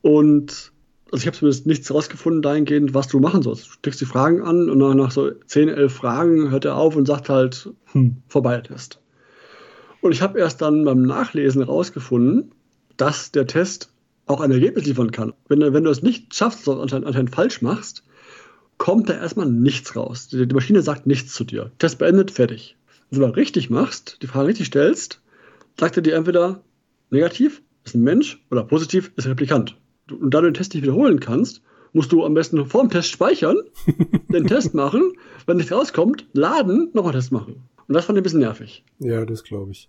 Und 0.02 0.72
also 1.10 1.22
ich 1.22 1.26
habe 1.26 1.36
zumindest 1.36 1.66
nichts 1.66 1.92
rausgefunden 1.92 2.42
dahingehend, 2.42 2.94
was 2.94 3.08
du 3.08 3.18
machen 3.18 3.42
sollst. 3.42 3.66
Du 3.66 3.70
steckst 3.72 4.00
die 4.00 4.06
Fragen 4.06 4.42
an 4.42 4.68
und 4.68 4.78
nach, 4.78 4.94
nach 4.94 5.10
so 5.10 5.30
10, 5.30 5.68
11 5.68 5.92
Fragen 5.92 6.50
hört 6.50 6.64
er 6.64 6.76
auf 6.76 6.96
und 6.96 7.06
sagt 7.06 7.28
halt, 7.28 7.70
hm, 7.92 8.16
vorbei 8.28 8.54
der 8.54 8.64
Test. 8.64 9.00
Und 10.00 10.12
ich 10.12 10.22
habe 10.22 10.38
erst 10.38 10.60
dann 10.60 10.84
beim 10.84 11.02
Nachlesen 11.02 11.62
rausgefunden, 11.62 12.52
dass 12.96 13.32
der 13.32 13.46
Test 13.46 13.90
auch 14.26 14.40
ein 14.40 14.50
Ergebnis 14.50 14.84
liefern 14.84 15.10
kann. 15.10 15.32
Wenn, 15.48 15.60
wenn 15.60 15.84
du 15.84 15.90
es 15.90 16.02
nicht 16.02 16.34
schaffst, 16.34 16.64
sondern 16.64 16.82
anscheinend, 16.82 17.06
anscheinend 17.06 17.34
falsch 17.34 17.62
machst, 17.62 18.04
kommt 18.76 19.08
da 19.08 19.14
erstmal 19.14 19.50
nichts 19.50 19.96
raus. 19.96 20.28
Die, 20.28 20.46
die, 20.46 20.54
Maschine 20.54 20.82
sagt 20.82 21.06
nichts 21.06 21.32
zu 21.32 21.44
dir. 21.44 21.72
Test 21.78 21.98
beendet, 21.98 22.30
fertig. 22.30 22.76
Wenn 23.10 23.20
du 23.20 23.26
aber 23.26 23.36
richtig 23.36 23.70
machst, 23.70 24.18
die 24.22 24.26
Frage 24.26 24.48
richtig 24.48 24.66
stellst, 24.66 25.20
sagt 25.78 25.96
er 25.96 26.02
dir 26.02 26.14
entweder 26.14 26.60
negativ, 27.10 27.62
ist 27.84 27.94
ein 27.94 28.02
Mensch, 28.02 28.44
oder 28.50 28.64
positiv, 28.64 29.10
ist 29.16 29.24
ein 29.24 29.30
Replikant 29.30 29.74
und 30.12 30.32
da 30.32 30.40
du 30.40 30.48
den 30.48 30.54
Test 30.54 30.74
nicht 30.74 30.82
wiederholen 30.82 31.20
kannst, 31.20 31.62
musst 31.92 32.12
du 32.12 32.24
am 32.24 32.34
besten 32.34 32.64
vor 32.66 32.82
dem 32.82 32.90
Test 32.90 33.10
speichern, 33.10 33.56
den 34.28 34.46
Test 34.46 34.74
machen, 34.74 35.12
wenn 35.46 35.56
nichts 35.56 35.72
rauskommt, 35.72 36.26
laden, 36.32 36.90
nochmal 36.92 37.12
Test 37.12 37.32
machen. 37.32 37.62
Und 37.86 37.94
das 37.94 38.04
fand 38.04 38.18
ich 38.18 38.20
ein 38.20 38.24
bisschen 38.24 38.40
nervig. 38.40 38.84
Ja, 38.98 39.24
das 39.24 39.44
glaube 39.44 39.72
ich. 39.72 39.88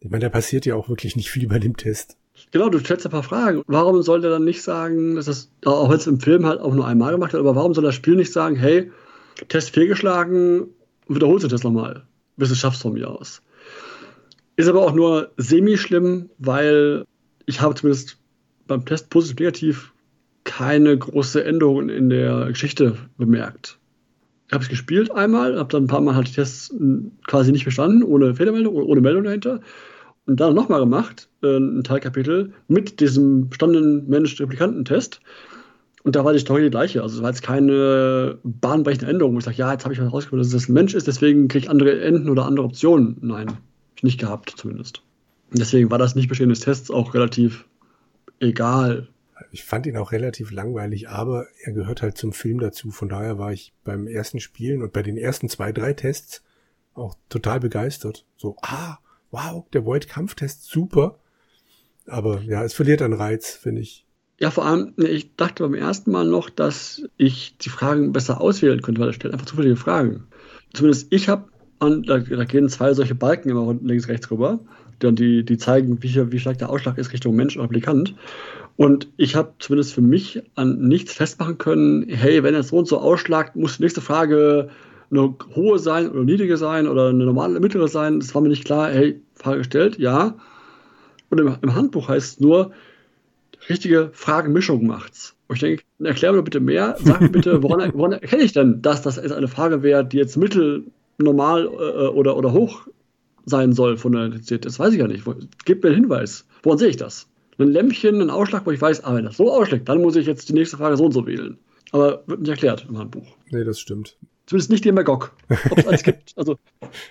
Ich 0.00 0.10
meine, 0.10 0.24
da 0.24 0.28
passiert 0.28 0.66
ja 0.66 0.74
auch 0.74 0.88
wirklich 0.88 1.16
nicht 1.16 1.30
viel 1.30 1.48
bei 1.48 1.58
dem 1.58 1.76
Test. 1.76 2.16
Genau, 2.52 2.68
du 2.68 2.78
stellst 2.78 3.04
ein 3.04 3.10
paar 3.10 3.22
Fragen. 3.22 3.62
Warum 3.66 4.02
soll 4.02 4.20
der 4.20 4.30
dann 4.30 4.44
nicht 4.44 4.62
sagen, 4.62 5.16
dass 5.16 5.26
das, 5.26 5.50
auch 5.64 5.88
wenn 5.88 5.96
es 5.96 6.06
im 6.06 6.20
Film 6.20 6.46
halt 6.46 6.60
auch 6.60 6.74
nur 6.74 6.86
einmal 6.86 7.12
gemacht 7.12 7.32
hat, 7.32 7.40
aber 7.40 7.56
warum 7.56 7.74
soll 7.74 7.84
das 7.84 7.94
Spiel 7.94 8.16
nicht 8.16 8.32
sagen, 8.32 8.56
hey, 8.56 8.92
Test 9.48 9.70
fehlgeschlagen, 9.70 10.68
wiederholst 11.08 11.44
den 11.44 11.50
Test 11.50 11.64
nochmal, 11.64 12.04
bis 12.36 12.48
du 12.48 12.54
es 12.54 12.58
schaffst 12.58 12.82
von 12.82 12.92
mir 12.92 13.10
aus. 13.10 13.42
Ist 14.56 14.68
aber 14.68 14.82
auch 14.82 14.92
nur 14.92 15.32
semi-schlimm, 15.36 16.30
weil 16.38 17.04
ich 17.46 17.60
habe 17.60 17.74
zumindest 17.74 18.18
beim 18.68 18.84
Test 18.84 19.10
positiv 19.10 19.40
negativ 19.40 19.92
keine 20.44 20.96
große 20.96 21.44
Änderung 21.44 21.90
in 21.90 22.08
der 22.08 22.46
Geschichte 22.46 22.96
bemerkt. 23.18 23.78
Ich 24.46 24.54
habe 24.54 24.64
es 24.64 24.70
gespielt 24.70 25.10
einmal, 25.10 25.58
habe 25.58 25.70
dann 25.70 25.84
ein 25.84 25.88
paar 25.88 26.00
Mal 26.00 26.14
halt 26.14 26.28
die 26.28 26.32
Tests 26.32 26.70
hm, 26.70 27.12
quasi 27.26 27.52
nicht 27.52 27.64
verstanden, 27.64 28.02
ohne 28.02 28.34
Fehlermeldung, 28.34 28.74
ohne 28.74 29.00
Meldung 29.02 29.24
dahinter. 29.24 29.60
Und 30.26 30.40
dann 30.40 30.54
nochmal 30.54 30.80
gemacht, 30.80 31.28
äh, 31.42 31.58
ein 31.58 31.84
Teilkapitel 31.84 32.52
mit 32.66 33.00
diesem 33.00 33.50
bestandenen 33.50 34.08
Mensch-Replikanten-Test. 34.08 35.20
Und 36.04 36.16
da 36.16 36.24
war 36.24 36.32
die 36.32 36.38
Story 36.38 36.62
die 36.62 36.70
gleiche. 36.70 37.02
Also 37.02 37.16
es 37.16 37.22
war 37.22 37.28
jetzt 37.28 37.42
keine 37.42 38.38
bahnbrechende 38.42 39.10
Änderung, 39.10 39.34
wo 39.34 39.38
ich 39.38 39.44
sage, 39.44 39.58
ja, 39.58 39.72
jetzt 39.72 39.84
habe 39.84 39.92
ich 39.92 40.00
herausgefunden, 40.00 40.48
dass 40.48 40.54
es 40.54 40.68
ein 40.68 40.72
Mensch 40.72 40.94
ist, 40.94 41.06
deswegen 41.06 41.48
kriege 41.48 41.64
ich 41.64 41.70
andere 41.70 42.00
Enden 42.00 42.30
oder 42.30 42.46
andere 42.46 42.64
Optionen. 42.64 43.18
Nein, 43.20 43.52
nicht 44.00 44.18
gehabt 44.18 44.54
zumindest. 44.56 45.02
Deswegen 45.52 45.90
war 45.90 45.98
das 45.98 46.14
Nicht-Bestehen 46.14 46.48
des 46.48 46.60
Tests 46.60 46.90
auch 46.90 47.12
relativ 47.12 47.66
egal. 48.40 49.08
Ich 49.52 49.64
fand 49.64 49.86
ihn 49.86 49.96
auch 49.96 50.12
relativ 50.12 50.50
langweilig, 50.50 51.08
aber 51.08 51.46
er 51.62 51.72
gehört 51.72 52.02
halt 52.02 52.18
zum 52.18 52.32
Film 52.32 52.58
dazu. 52.58 52.90
Von 52.90 53.08
daher 53.08 53.38
war 53.38 53.52
ich 53.52 53.72
beim 53.84 54.06
ersten 54.06 54.40
Spielen 54.40 54.82
und 54.82 54.92
bei 54.92 55.02
den 55.02 55.16
ersten 55.16 55.48
zwei, 55.48 55.72
drei 55.72 55.92
Tests 55.92 56.42
auch 56.94 57.16
total 57.28 57.60
begeistert. 57.60 58.26
So, 58.36 58.56
ah, 58.62 58.98
wow, 59.30 59.64
der 59.72 59.84
Void-Kampftest, 59.84 60.64
super. 60.64 61.18
Aber 62.06 62.40
ja, 62.42 62.64
es 62.64 62.74
verliert 62.74 63.02
an 63.02 63.12
Reiz, 63.12 63.50
finde 63.50 63.82
ich. 63.82 64.06
Ja, 64.40 64.50
vor 64.50 64.64
allem, 64.64 64.94
ich 64.96 65.34
dachte 65.34 65.64
beim 65.64 65.74
ersten 65.74 66.10
Mal 66.12 66.24
noch, 66.24 66.48
dass 66.48 67.02
ich 67.16 67.56
die 67.58 67.70
Fragen 67.70 68.12
besser 68.12 68.40
auswählen 68.40 68.82
könnte, 68.82 69.00
weil 69.00 69.08
er 69.08 69.12
stellt 69.12 69.34
einfach 69.34 69.46
zufällige 69.46 69.76
Fragen. 69.76 70.28
Zumindest 70.72 71.08
ich 71.10 71.28
habe, 71.28 71.50
da, 71.80 72.18
da 72.18 72.44
gehen 72.44 72.68
zwei 72.68 72.94
solche 72.94 73.14
Balken 73.14 73.50
immer 73.50 73.74
links, 73.82 74.08
rechts 74.08 74.30
rüber, 74.30 74.60
die, 75.02 75.44
die 75.44 75.58
zeigen, 75.58 76.02
wie, 76.02 76.32
wie 76.32 76.38
stark 76.38 76.58
der 76.58 76.70
Ausschlag 76.70 76.98
ist 76.98 77.12
Richtung 77.12 77.36
Mensch 77.36 77.56
oder 77.56 77.64
Applikant. 77.64 78.14
Und 78.76 79.08
ich 79.16 79.34
habe 79.34 79.54
zumindest 79.58 79.92
für 79.92 80.02
mich 80.02 80.42
an 80.54 80.78
nichts 80.78 81.12
festmachen 81.12 81.58
können, 81.58 82.08
hey, 82.08 82.42
wenn 82.42 82.54
er 82.54 82.62
so 82.62 82.76
und 82.76 82.86
so 82.86 82.98
ausschlagt, 82.98 83.56
muss 83.56 83.76
die 83.76 83.82
nächste 83.82 84.00
Frage 84.00 84.70
eine 85.10 85.34
hohe 85.54 85.78
sein 85.78 86.10
oder 86.10 86.22
niedrige 86.22 86.56
sein 86.56 86.86
oder 86.86 87.08
eine 87.08 87.24
normale 87.24 87.60
mittlere 87.60 87.88
sein. 87.88 88.20
Das 88.20 88.34
war 88.34 88.42
mir 88.42 88.48
nicht 88.48 88.64
klar, 88.64 88.90
hey, 88.90 89.20
Frage 89.34 89.58
gestellt, 89.58 89.98
ja. 89.98 90.36
Und 91.30 91.40
im, 91.40 91.56
im 91.60 91.74
Handbuch 91.74 92.08
heißt 92.08 92.34
es 92.34 92.40
nur, 92.40 92.72
richtige 93.68 94.10
Fragenmischung 94.12 94.86
macht's. 94.86 95.34
Und 95.48 95.56
ich 95.56 95.60
denke, 95.60 95.82
erklär 96.02 96.32
mir 96.32 96.42
bitte 96.42 96.60
mehr, 96.60 96.96
sag 97.00 97.20
mir 97.20 97.30
bitte, 97.30 97.62
woran, 97.62 97.90
woran 97.94 98.12
erkenne 98.12 98.42
ich 98.42 98.52
denn, 98.52 98.82
dass 98.82 99.02
das 99.02 99.18
eine 99.18 99.48
Frage 99.48 99.82
wäre, 99.82 100.04
die 100.04 100.18
jetzt 100.18 100.36
mittel, 100.36 100.84
normal 101.18 101.66
äh, 101.66 102.06
oder, 102.08 102.36
oder 102.36 102.52
hoch 102.52 102.86
sein 103.48 103.72
soll 103.72 103.96
von 103.96 104.12
der 104.12 104.26
Intensität. 104.26 104.64
Das 104.64 104.78
weiß 104.78 104.92
ich 104.92 105.00
ja 105.00 105.08
nicht. 105.08 105.24
Gib 105.64 105.82
mir 105.82 105.90
einen 105.90 106.02
Hinweis. 106.02 106.46
Woran 106.62 106.78
sehe 106.78 106.88
ich 106.88 106.96
das? 106.96 107.28
Ein 107.58 107.68
Lämpchen, 107.68 108.20
ein 108.20 108.30
Ausschlag, 108.30 108.66
wo 108.66 108.70
ich 108.70 108.80
weiß, 108.80 109.04
ah, 109.04 109.14
wenn 109.14 109.24
das 109.24 109.36
so 109.36 109.52
ausschlägt, 109.52 109.88
dann 109.88 110.00
muss 110.00 110.16
ich 110.16 110.26
jetzt 110.26 110.48
die 110.48 110.52
nächste 110.52 110.76
Frage 110.76 110.96
so 110.96 111.06
und 111.06 111.12
so 111.12 111.26
wählen. 111.26 111.58
Aber 111.90 112.22
wird 112.26 112.40
nicht 112.40 112.50
erklärt 112.50 112.86
im 112.88 112.98
Handbuch. 112.98 113.36
Nee, 113.50 113.64
das 113.64 113.80
stimmt. 113.80 114.16
Zumindest 114.46 114.70
nicht 114.70 114.94
bei 114.94 115.02
GOG. 115.02 115.32
Ob 115.70 115.78
es 115.78 115.86
alles 115.86 116.02
gibt. 116.02 116.32
Also, 116.36 116.56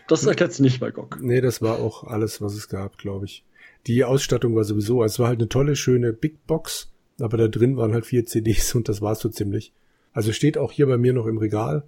das 0.07 0.25
erklärt 0.25 0.51
es 0.51 0.59
nicht 0.59 0.79
bei 0.79 0.91
GOG. 0.91 1.19
Nee, 1.21 1.41
das 1.41 1.61
war 1.61 1.79
auch 1.79 2.03
alles, 2.03 2.41
was 2.41 2.55
es 2.55 2.69
gab, 2.69 2.97
glaube 2.97 3.25
ich. 3.25 3.43
Die 3.85 4.03
Ausstattung 4.03 4.55
war 4.55 4.63
sowieso, 4.63 5.01
also 5.01 5.13
es 5.13 5.19
war 5.19 5.27
halt 5.27 5.39
eine 5.39 5.49
tolle, 5.49 5.75
schöne 5.75 6.13
Big 6.13 6.45
Box, 6.47 6.91
aber 7.19 7.37
da 7.37 7.47
drin 7.47 7.77
waren 7.77 7.93
halt 7.93 8.05
vier 8.05 8.25
CDs 8.25 8.73
und 8.75 8.89
das 8.89 9.01
war's 9.01 9.19
so 9.19 9.29
ziemlich. 9.29 9.71
Also 10.13 10.31
steht 10.31 10.57
auch 10.57 10.71
hier 10.71 10.87
bei 10.87 10.97
mir 10.97 11.13
noch 11.13 11.27
im 11.27 11.37
Regal. 11.37 11.83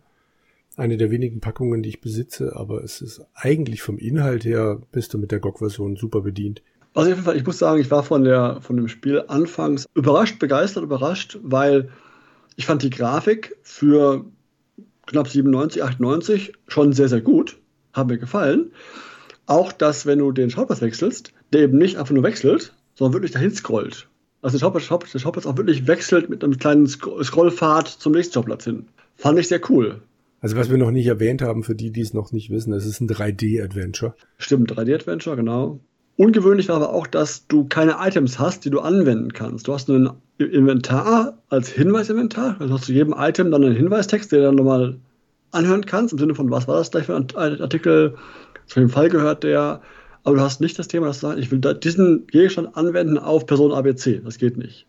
Eine 0.79 0.95
der 0.95 1.11
wenigen 1.11 1.41
Packungen, 1.41 1.83
die 1.83 1.89
ich 1.89 1.99
besitze, 1.99 2.55
aber 2.55 2.83
es 2.85 3.01
ist 3.01 3.21
eigentlich 3.33 3.81
vom 3.81 3.97
Inhalt 3.97 4.45
her, 4.45 4.81
bist 4.93 5.13
du 5.13 5.17
mit 5.17 5.29
der 5.29 5.41
GOG-Version 5.41 5.97
super 5.97 6.21
bedient. 6.21 6.61
Also 6.93 7.11
ich 7.33 7.45
muss 7.45 7.59
sagen, 7.59 7.81
ich 7.81 7.91
war 7.91 8.01
von, 8.01 8.23
der, 8.23 8.61
von 8.61 8.77
dem 8.77 8.87
Spiel 8.87 9.23
anfangs 9.27 9.87
überrascht, 9.93 10.39
begeistert, 10.39 10.83
überrascht, 10.83 11.37
weil 11.43 11.89
ich 12.55 12.65
fand 12.65 12.81
die 12.81 12.89
Grafik 12.89 13.57
für 13.61 14.23
knapp 15.05 15.27
97, 15.27 15.83
98 15.83 16.53
schon 16.69 16.93
sehr, 16.93 17.09
sehr 17.09 17.21
gut. 17.21 17.57
Hat 17.91 18.07
mir 18.07 18.17
gefallen. 18.17 18.71
Auch, 19.47 19.73
dass, 19.73 20.05
wenn 20.05 20.19
du 20.19 20.31
den 20.31 20.49
Schauplatz 20.49 20.81
wechselst, 20.81 21.33
der 21.51 21.63
eben 21.63 21.77
nicht 21.77 21.97
einfach 21.97 22.13
nur 22.13 22.23
wechselt, 22.23 22.73
sondern 22.95 23.13
wirklich 23.13 23.31
dahin 23.31 23.51
scrollt. 23.51 24.07
Also 24.41 24.57
der 24.57 24.79
Schauplatz, 24.79 25.11
der 25.11 25.19
Schauplatz 25.19 25.45
auch 25.45 25.57
wirklich 25.57 25.87
wechselt 25.87 26.29
mit 26.29 26.41
einem 26.41 26.57
kleinen 26.57 26.87
Scrollpfad 26.87 27.87
zum 27.87 28.13
nächsten 28.13 28.35
Schauplatz 28.35 28.63
hin. 28.63 28.87
Fand 29.17 29.37
ich 29.37 29.49
sehr 29.49 29.59
cool. 29.69 30.01
Also 30.41 30.55
was 30.55 30.69
wir 30.69 30.77
noch 30.77 30.91
nicht 30.91 31.07
erwähnt 31.07 31.41
haben, 31.41 31.63
für 31.63 31.75
die, 31.75 31.91
die 31.91 32.01
es 32.01 32.13
noch 32.13 32.31
nicht 32.31 32.49
wissen, 32.49 32.73
es 32.73 32.85
ist 32.85 33.01
ein 33.01 33.09
3D-Adventure. 33.09 34.15
Stimmt, 34.37 34.71
3D-Adventure, 34.71 35.35
genau. 35.35 35.79
Ungewöhnlich 36.15 36.69
war 36.69 36.77
aber 36.77 36.93
auch, 36.93 37.07
dass 37.07 37.47
du 37.47 37.65
keine 37.65 37.97
Items 37.99 38.39
hast, 38.39 38.65
die 38.65 38.69
du 38.69 38.79
anwenden 38.79 39.33
kannst. 39.33 39.67
Du 39.67 39.73
hast 39.73 39.87
nur 39.87 39.97
ein 39.97 40.11
Inventar 40.37 41.37
als 41.49 41.69
Hinweisinventar. 41.69 42.57
Also 42.59 42.73
hast 42.73 42.89
du 42.89 42.93
jedem 42.93 43.13
Item 43.17 43.51
dann 43.51 43.63
einen 43.63 43.75
Hinweistext, 43.75 44.31
der 44.31 44.41
dann 44.41 44.55
nochmal 44.55 44.97
anhören 45.51 45.85
kannst, 45.85 46.13
im 46.13 46.19
Sinne 46.19 46.35
von, 46.35 46.51
was 46.51 46.67
war 46.67 46.77
das 46.77 46.91
gleich 46.91 47.05
für 47.05 47.15
ein 47.15 47.27
Artikel, 47.35 48.15
zu 48.67 48.75
welchem 48.75 48.89
Fall 48.89 49.09
gehört 49.09 49.43
der, 49.43 49.81
aber 50.23 50.35
du 50.35 50.41
hast 50.41 50.61
nicht 50.61 50.77
das 50.77 50.87
Thema, 50.87 51.07
dass 51.07 51.21
du 51.21 51.27
sagst, 51.27 51.39
ich 51.39 51.51
will 51.51 51.59
diesen 51.59 52.27
Gegenstand 52.27 52.75
anwenden 52.75 53.17
auf 53.17 53.45
Person 53.45 53.71
ABC. 53.71 54.21
Das 54.23 54.37
geht 54.37 54.57
nicht. 54.57 54.85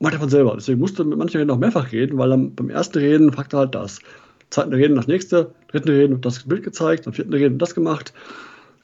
Macht 0.00 0.14
er 0.14 0.20
von 0.20 0.28
selber. 0.28 0.54
Deswegen 0.56 0.80
musst 0.80 0.98
du 0.98 1.04
mit 1.04 1.16
manchen 1.16 1.48
auch 1.50 1.58
mehrfach 1.58 1.92
reden, 1.92 2.18
weil 2.18 2.30
dann 2.30 2.54
beim 2.54 2.70
ersten 2.70 2.98
Reden 2.98 3.32
fragt 3.32 3.52
er 3.54 3.60
halt 3.60 3.74
das. 3.74 4.00
Zweiten 4.52 4.74
Reden 4.74 4.96
das 4.96 5.06
nächste, 5.06 5.54
dritten 5.68 5.88
Reden 5.88 6.20
das 6.20 6.46
Bild 6.46 6.62
gezeigt, 6.62 7.04
beim 7.04 7.14
vierten 7.14 7.32
Reden 7.32 7.58
das 7.58 7.74
gemacht. 7.74 8.12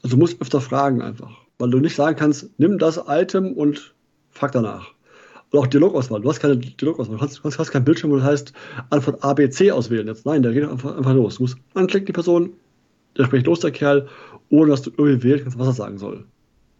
Also 0.01 0.15
du 0.15 0.19
musst 0.19 0.41
öfter 0.41 0.61
fragen 0.61 1.01
einfach. 1.01 1.31
Weil 1.59 1.69
du 1.69 1.79
nicht 1.79 1.95
sagen 1.95 2.17
kannst, 2.17 2.49
nimm 2.57 2.79
das 2.79 2.99
Item 3.07 3.53
und 3.53 3.93
frag 4.31 4.51
danach. 4.51 4.87
Und 5.51 5.59
auch 5.59 5.67
Dialogauswahl. 5.67 6.21
Du 6.21 6.29
hast 6.29 6.39
keine 6.39 6.57
Dialogauswahl. 6.57 7.17
Du 7.17 7.21
hast, 7.21 7.43
hast 7.43 7.71
kein 7.71 7.83
Bildschirm, 7.83 8.11
wo 8.11 8.15
du 8.15 8.23
heißt, 8.23 8.51
Antwort 8.89 9.23
A, 9.23 9.33
B, 9.33 9.49
C 9.49 9.71
auswählen. 9.71 10.07
Jetzt 10.07 10.25
nein, 10.25 10.41
der 10.41 10.53
geht 10.53 10.67
einfach, 10.67 10.97
einfach 10.97 11.13
los. 11.13 11.35
Du 11.35 11.43
musst 11.43 11.57
anklicken, 11.75 12.07
die 12.07 12.13
Person, 12.13 12.53
der 13.17 13.25
spricht 13.25 13.45
los, 13.45 13.59
der 13.59 13.71
Kerl, 13.71 14.07
ohne 14.49 14.71
dass 14.71 14.81
du 14.81 14.91
irgendwie 14.97 15.23
wählen 15.23 15.41
kannst, 15.43 15.59
was 15.59 15.67
er 15.67 15.73
sagen 15.73 15.97
soll. 15.99 16.25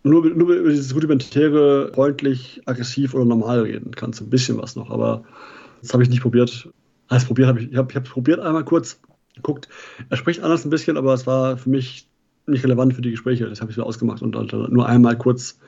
Nur, 0.04 0.26
nur 0.26 0.50
über 0.56 0.70
dieses 0.70 0.96
rudimentäre, 0.96 1.92
freundlich, 1.94 2.62
aggressiv 2.66 3.14
oder 3.14 3.26
normal 3.26 3.62
reden 3.62 3.92
kannst 3.92 4.22
ein 4.22 4.30
bisschen 4.30 4.58
was 4.58 4.76
noch, 4.76 4.90
aber 4.90 5.24
das 5.82 5.94
habe 5.94 6.04
ich 6.04 6.10
nicht 6.10 6.22
probiert. 6.22 6.70
Heißt, 7.10 7.28
probiert 7.28 7.48
habe 7.48 7.60
ich, 7.62 7.72
ich 7.72 7.78
habe 7.78 7.94
es 7.94 8.10
probiert 8.10 8.40
einmal 8.40 8.66
kurz, 8.66 9.00
geguckt. 9.36 9.70
Er 10.10 10.18
spricht 10.18 10.44
anders 10.44 10.66
ein 10.66 10.70
bisschen, 10.70 10.98
aber 10.98 11.14
es 11.14 11.26
war 11.26 11.58
für 11.58 11.70
mich 11.70 12.08
nicht 12.46 12.64
relevant 12.64 12.94
für 12.94 13.02
die 13.02 13.12
Gespräche. 13.12 13.48
Das 13.48 13.62
habe 13.62 13.72
ich 13.72 13.78
mir 13.78 13.86
ausgemacht 13.86 14.22
und 14.22 14.34
nur 14.54 14.88
einmal 14.88 15.18
kurz, 15.18 15.60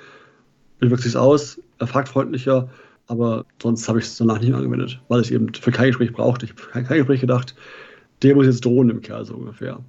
wie 0.79 0.89
wirkt 0.89 1.03
sich 1.03 1.15
aus? 1.15 1.59
Er 1.79 1.87
fragt 1.87 2.09
freundlicher, 2.09 2.69
aber 3.07 3.45
sonst 3.61 3.87
habe 3.87 3.99
ich 3.99 4.05
es 4.05 4.17
danach 4.17 4.39
nicht 4.39 4.49
mehr 4.49 4.57
angewendet, 4.57 5.01
weil 5.07 5.21
ich 5.21 5.31
eben 5.31 5.53
für 5.53 5.71
kein 5.71 5.87
Gespräch 5.87 6.13
brauchte. 6.13 6.45
Ich 6.45 6.53
habe 6.73 6.83
kein 6.83 6.97
Gespräch 6.97 7.21
gedacht, 7.21 7.55
der 8.21 8.35
muss 8.35 8.45
jetzt 8.45 8.65
drohen 8.65 8.89
im 8.89 9.01
Kerl 9.01 9.25
so 9.25 9.35
ungefähr. 9.35 9.79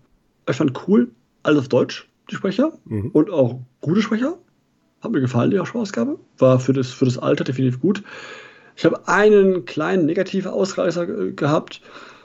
Ich 0.49 0.57
fand 0.57 0.89
cool, 0.89 1.11
alles 1.43 1.61
auf 1.61 1.69
Deutsch, 1.69 2.09
die 2.31 2.35
Sprecher. 2.35 2.73
Mhm. 2.85 3.11
Und 3.13 3.31
auch 3.31 3.61
gute 3.81 4.03
Sprecher. 4.03 4.39
Hat 5.01 5.11
mir 5.11 5.21
gefallen, 5.21 5.51
die 5.51 5.59
Ausgabe. 5.59 6.19
War 6.39 6.61
für 6.61 6.73
das, 6.73 6.93
für 6.93 7.05
das 7.05 7.19
Alter 7.19 7.45
definitiv 7.45 7.81
gut. 7.81 8.03
Ich 8.77 8.85
habe 8.85 9.09
einen 9.09 9.65
kleinen 9.65 10.07
negativen 10.07 10.51
Ausreißer 10.51 11.07
gehabt. 11.33 11.81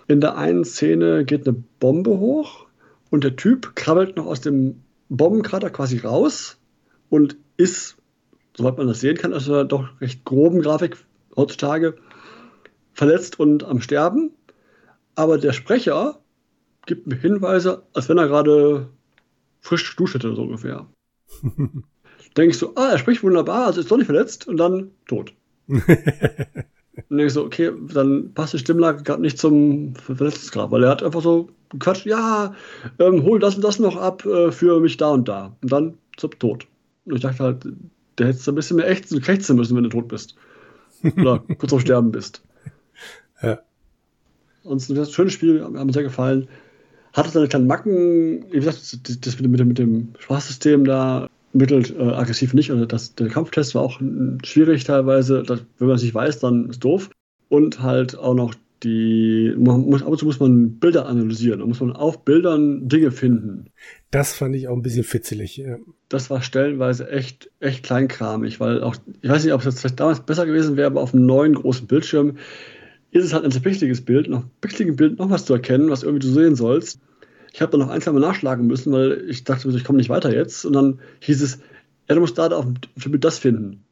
In 0.08 0.22
der 0.22 0.38
einen 0.38 0.64
Szene 0.64 1.26
geht 1.26 1.48
eine 1.48 1.62
Bombe 1.80 2.12
hoch 2.12 2.68
und 3.10 3.24
der 3.24 3.36
Typ 3.36 3.76
krabbelt 3.76 4.16
noch 4.16 4.26
aus 4.26 4.42
dem 4.42 4.84
Bombenkrater 5.10 5.70
quasi 5.70 6.00
raus 6.00 6.58
und 7.10 7.38
ist, 7.58 7.98
soweit 8.56 8.78
man 8.78 8.88
das 8.88 9.02
sehen 9.02 9.18
kann, 9.18 9.34
aus 9.34 9.50
einer 9.50 9.66
doch 9.66 9.90
recht 10.02 10.24
groben 10.26 10.62
Grafik 10.62 10.98
heutzutage 11.36 11.96
verletzt 12.94 13.40
und 13.40 13.64
am 13.64 13.82
Sterben. 13.82 14.32
Aber 15.16 15.38
der 15.38 15.54
Sprecher 15.54 16.20
gibt 16.86 17.08
mir 17.08 17.16
Hinweise, 17.16 17.84
als 17.94 18.08
wenn 18.10 18.18
er 18.18 18.28
gerade 18.28 18.90
frisch 19.60 19.90
geduscht 19.96 20.16
hätte, 20.16 20.36
so 20.36 20.44
ungefähr. 20.44 20.88
denke 22.38 22.52
ich 22.52 22.58
so, 22.58 22.74
ah, 22.76 22.90
er 22.92 22.98
spricht 22.98 23.24
wunderbar, 23.24 23.68
also 23.68 23.82
ist 23.82 23.92
doch 23.92 23.98
nicht 23.98 24.06
verletzt 24.06 24.48
und 24.48 24.58
dann 24.58 24.92
tot. 25.08 25.34
Und 25.68 27.20
ich 27.20 27.34
so, 27.34 27.44
okay, 27.46 27.72
dann 27.94 28.34
passt 28.34 28.54
die 28.54 28.60
Stimmlage 28.60 29.04
gerade 29.04 29.22
nicht 29.22 29.38
zum 29.38 29.96
Verletzungsgrad, 29.96 30.72
weil 30.72 30.84
er 30.84 30.90
hat 30.90 31.04
einfach 31.04 31.22
so 31.22 31.50
Quatsch, 31.80 32.06
ja, 32.06 32.56
ähm, 33.00 33.24
hol 33.24 33.40
das 33.40 33.56
und 33.56 33.64
das 33.64 33.80
noch 33.80 33.98
ab 33.98 34.26
äh, 34.26 34.52
für 34.52 34.80
mich 34.80 34.98
da 34.98 35.10
und 35.10 35.28
da. 35.28 35.56
Und 35.62 35.72
dann 35.72 35.98
zum 36.16 36.32
Tod. 36.40 36.66
Und 37.06 37.16
ich 37.16 37.22
dachte 37.22 37.44
halt, 37.44 37.68
der 38.18 38.28
hättest 38.28 38.48
ein 38.48 38.56
bisschen 38.56 38.78
mehr 38.78 38.90
echt 38.90 39.10
krächzen 39.22 39.58
müssen, 39.58 39.76
wenn 39.76 39.84
du 39.84 39.90
tot 39.90 40.08
bist. 40.08 40.36
Oder 41.18 41.44
kurz 41.58 41.74
auf 41.74 41.82
Sterben 41.82 42.12
bist. 42.12 42.42
Ja. 43.44 43.60
Und 44.64 44.90
das 44.98 45.12
schöne 45.12 45.30
Spiel, 45.30 45.64
hat 45.64 45.72
mir 45.72 45.94
sehr 45.94 46.02
gefallen 46.02 46.48
hatte 47.18 47.30
seine 47.30 47.48
kleinen 47.48 47.68
Macken, 47.68 48.46
wie 48.52 48.58
gesagt, 48.60 49.26
das 49.26 49.40
mit, 49.40 49.66
mit 49.66 49.78
dem 49.78 50.14
Spaßsystem 50.20 50.86
da 50.86 51.28
mittelt 51.58 51.94
äh, 51.98 52.04
aggressiv 52.04 52.54
nicht. 52.54 52.72
Also 52.72 52.86
das, 52.86 53.16
der 53.16 53.28
Kampftest 53.28 53.76
war 53.76 53.82
auch 53.82 54.00
schwierig 54.44 54.84
teilweise. 54.84 55.44
Das, 55.44 55.64
wenn 55.80 55.88
man 55.88 55.98
es 55.98 56.04
nicht 56.04 56.16
weiß, 56.16 56.40
dann 56.40 56.70
ist 56.70 56.84
doof. 56.84 57.10
Und 57.50 57.82
halt 57.82 58.18
auch 58.18 58.34
noch 58.34 58.54
die, 58.84 59.54
man 59.58 59.82
muss, 59.82 60.04
ab 60.04 60.10
und 60.10 60.20
zu 60.20 60.26
muss 60.26 60.40
man 60.40 60.80
Bilder 60.80 61.08
analysieren. 61.08 61.60
Da 61.60 61.66
muss 61.66 61.80
man 61.80 61.94
auf 61.94 62.24
Bildern 62.24 62.88
Dinge 62.88 63.12
finden. 63.12 63.72
Das 64.12 64.34
fand 64.34 64.56
ich 64.56 64.68
auch 64.68 64.76
ein 64.76 64.82
bisschen 64.82 65.04
fitzelig. 65.04 65.58
Ja. 65.58 65.78
Das 66.10 66.30
war 66.30 66.42
stellenweise 66.42 67.10
echt, 67.10 67.50
echt 67.60 67.84
kleinkramig, 67.84 68.60
weil 68.60 68.84
auch, 68.84 68.96
ich 69.22 69.30
weiß 69.30 69.44
nicht, 69.44 69.54
ob 69.54 69.62
es 69.62 69.66
jetzt 69.66 69.80
vielleicht 69.80 70.00
damals 70.00 70.20
besser 70.22 70.46
gewesen 70.46 70.78
wäre, 70.78 70.88
aber 70.88 71.02
auf 71.02 71.14
einem 71.14 71.26
neuen 71.26 71.56
großen 71.56 71.88
Bildschirm 71.88 72.38
ist 73.12 73.26
es 73.26 73.34
halt 73.34 73.46
ein 73.46 73.52
sehr 73.52 73.62
pixeliges 73.62 74.02
Bild, 74.02 74.30
noch 74.30 74.44
pixeligen 74.62 74.96
Bild 74.96 75.18
noch 75.18 75.30
was 75.30 75.46
zu 75.46 75.54
erkennen, 75.54 75.90
was 75.90 76.04
irgendwie 76.04 76.28
du 76.28 76.34
sehen 76.34 76.56
sollst. 76.56 77.00
Ich 77.58 77.62
habe 77.64 77.72
dann 77.72 77.80
noch 77.80 77.90
ein, 77.90 78.02
zwei 78.02 78.12
Mal 78.12 78.20
nachschlagen 78.20 78.68
müssen, 78.68 78.94
weil 78.94 79.28
ich 79.28 79.44
dachte, 79.44 79.68
ich 79.68 79.84
komme 79.84 79.98
nicht 79.98 80.10
weiter 80.10 80.32
jetzt. 80.32 80.64
Und 80.64 80.74
dann 80.74 81.00
hieß 81.22 81.42
es, 81.42 81.58
ja, 82.08 82.14
du 82.14 82.22
musst 82.22 82.38
da 82.38 82.50
auf 82.50 82.66
dem 82.66 83.20
das 83.20 83.40
finden. 83.40 83.84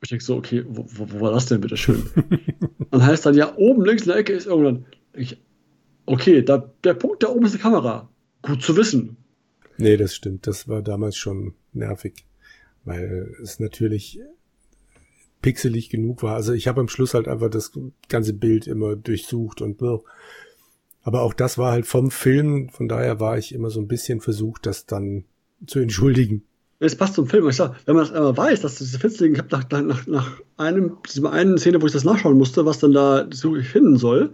Ich 0.00 0.08
denke 0.08 0.24
so, 0.24 0.38
okay, 0.38 0.64
wo, 0.66 0.86
wo, 0.88 1.12
wo, 1.12 1.20
war 1.20 1.30
das 1.30 1.44
denn 1.44 1.60
bitte 1.60 1.76
schön? 1.76 2.02
dann 2.90 3.04
heißt 3.04 3.26
dann, 3.26 3.34
ja, 3.34 3.54
oben 3.58 3.84
links 3.84 4.04
in 4.04 4.08
der 4.08 4.16
Ecke 4.16 4.32
ist 4.32 4.46
irgendwann. 4.46 4.86
Ich, 5.12 5.36
okay, 6.06 6.42
da, 6.42 6.72
der 6.82 6.94
Punkt 6.94 7.22
da 7.22 7.28
oben 7.28 7.44
ist 7.44 7.54
die 7.54 7.58
Kamera. 7.58 8.08
Gut 8.40 8.62
zu 8.62 8.74
wissen. 8.78 9.18
Nee, 9.76 9.98
das 9.98 10.14
stimmt. 10.14 10.46
Das 10.46 10.66
war 10.66 10.80
damals 10.80 11.18
schon 11.18 11.52
nervig. 11.74 12.24
weil 12.86 13.36
es 13.42 13.60
natürlich 13.60 14.18
pixelig 15.42 15.90
genug 15.90 16.22
war. 16.22 16.36
Also 16.36 16.54
ich 16.54 16.68
habe 16.68 16.80
am 16.80 16.88
Schluss 16.88 17.12
halt 17.12 17.28
einfach 17.28 17.50
das 17.50 17.72
ganze 18.08 18.32
Bild 18.32 18.66
immer 18.66 18.96
durchsucht 18.96 19.60
und 19.60 19.76
aber 21.02 21.22
auch 21.22 21.34
das 21.34 21.58
war 21.58 21.72
halt 21.72 21.86
vom 21.86 22.10
Film, 22.10 22.68
von 22.68 22.88
daher 22.88 23.20
war 23.20 23.38
ich 23.38 23.54
immer 23.54 23.70
so 23.70 23.80
ein 23.80 23.88
bisschen 23.88 24.20
versucht, 24.20 24.66
das 24.66 24.86
dann 24.86 25.24
zu 25.66 25.78
entschuldigen. 25.78 26.42
Es 26.78 26.96
passt 26.96 27.14
zum 27.14 27.26
Film. 27.26 27.46
Ich 27.48 27.56
sag, 27.56 27.74
wenn 27.84 27.94
man 27.94 28.04
das 28.06 28.14
einmal 28.14 28.36
weiß, 28.36 28.62
dass 28.62 28.76
diese 28.76 28.98
Fitzling, 28.98 29.34
ich 29.34 29.38
habe 29.38 29.48
nach, 29.52 29.82
nach, 29.82 30.06
nach 30.06 30.40
einem, 30.56 30.96
dieser 31.14 31.30
einen 31.30 31.58
Szene, 31.58 31.82
wo 31.82 31.86
ich 31.86 31.92
das 31.92 32.04
nachschauen 32.04 32.38
musste, 32.38 32.64
was 32.64 32.78
dann 32.78 32.92
da 32.92 33.26
so 33.30 33.54
finden 33.56 33.98
soll, 33.98 34.32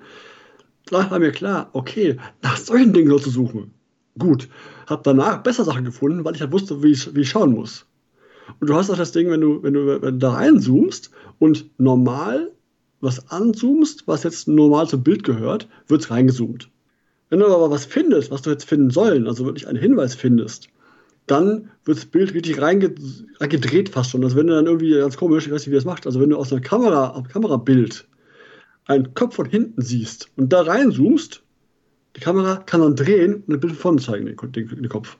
da 0.86 1.10
war 1.10 1.18
mir 1.18 1.32
klar, 1.32 1.70
okay, 1.72 2.18
nach 2.42 2.56
solchen 2.56 2.92
Dingen 2.92 3.08
soll 3.08 3.20
zu 3.20 3.30
suchen. 3.30 3.72
Gut. 4.16 4.48
Hab 4.86 5.02
danach 5.02 5.42
besser 5.42 5.64
Sachen 5.64 5.84
gefunden, 5.84 6.24
weil 6.24 6.36
ich 6.36 6.40
halt 6.40 6.52
wusste, 6.52 6.84
wie 6.84 6.92
ich, 6.92 7.12
wie 7.16 7.22
ich 7.22 7.30
schauen 7.30 7.52
muss. 7.52 7.86
Und 8.60 8.70
du 8.70 8.74
hast 8.76 8.90
auch 8.90 8.96
das 8.96 9.10
Ding, 9.10 9.28
wenn 9.28 9.40
du, 9.40 9.62
wenn 9.64 9.74
du, 9.74 10.00
wenn 10.00 10.14
du 10.14 10.18
da 10.18 10.34
reinzoomst 10.34 11.10
und 11.40 11.68
normal 11.78 12.52
was 13.06 13.30
anzoomst, 13.30 14.06
was 14.06 14.24
jetzt 14.24 14.48
normal 14.48 14.88
zum 14.88 15.02
Bild 15.02 15.24
gehört, 15.24 15.68
wird 15.88 16.02
es 16.02 16.10
reingezoomt. 16.10 16.68
Wenn 17.30 17.40
du 17.40 17.46
aber 17.46 17.70
was 17.70 17.86
findest, 17.86 18.30
was 18.30 18.42
du 18.42 18.50
jetzt 18.50 18.64
finden 18.64 18.90
sollen, 18.90 19.26
also 19.26 19.44
wirklich 19.44 19.66
einen 19.66 19.78
Hinweis 19.78 20.14
findest, 20.14 20.68
dann 21.26 21.70
wird 21.84 21.98
das 21.98 22.06
Bild 22.06 22.34
richtig 22.34 22.60
reingedreht 22.60 23.88
fast 23.88 24.10
schon. 24.10 24.22
Also 24.22 24.36
wenn 24.36 24.46
du 24.46 24.54
dann 24.54 24.66
irgendwie 24.66 24.90
ganz 24.90 25.16
komisch, 25.16 25.46
ich 25.46 25.52
weiß 25.52 25.62
nicht, 25.62 25.70
wie 25.70 25.76
das 25.76 25.84
macht, 25.84 26.06
also 26.06 26.20
wenn 26.20 26.30
du 26.30 26.36
aus 26.36 26.52
einer 26.52 26.60
Kamera, 26.60 27.24
Kamerabild 27.32 28.06
einen 28.86 29.14
Kopf 29.14 29.36
von 29.36 29.46
hinten 29.46 29.82
siehst 29.82 30.28
und 30.36 30.52
da 30.52 30.62
reinzoomst, 30.62 31.42
die 32.16 32.20
Kamera 32.20 32.56
kann 32.56 32.80
dann 32.80 32.96
drehen 32.96 33.42
und 33.46 33.54
ein 33.54 33.60
Bild 33.60 33.72
von 33.72 33.98
vorne 33.98 34.00
zeigen, 34.00 34.26
den, 34.26 34.52
den, 34.52 34.68
den 34.68 34.88
Kopf. 34.88 35.16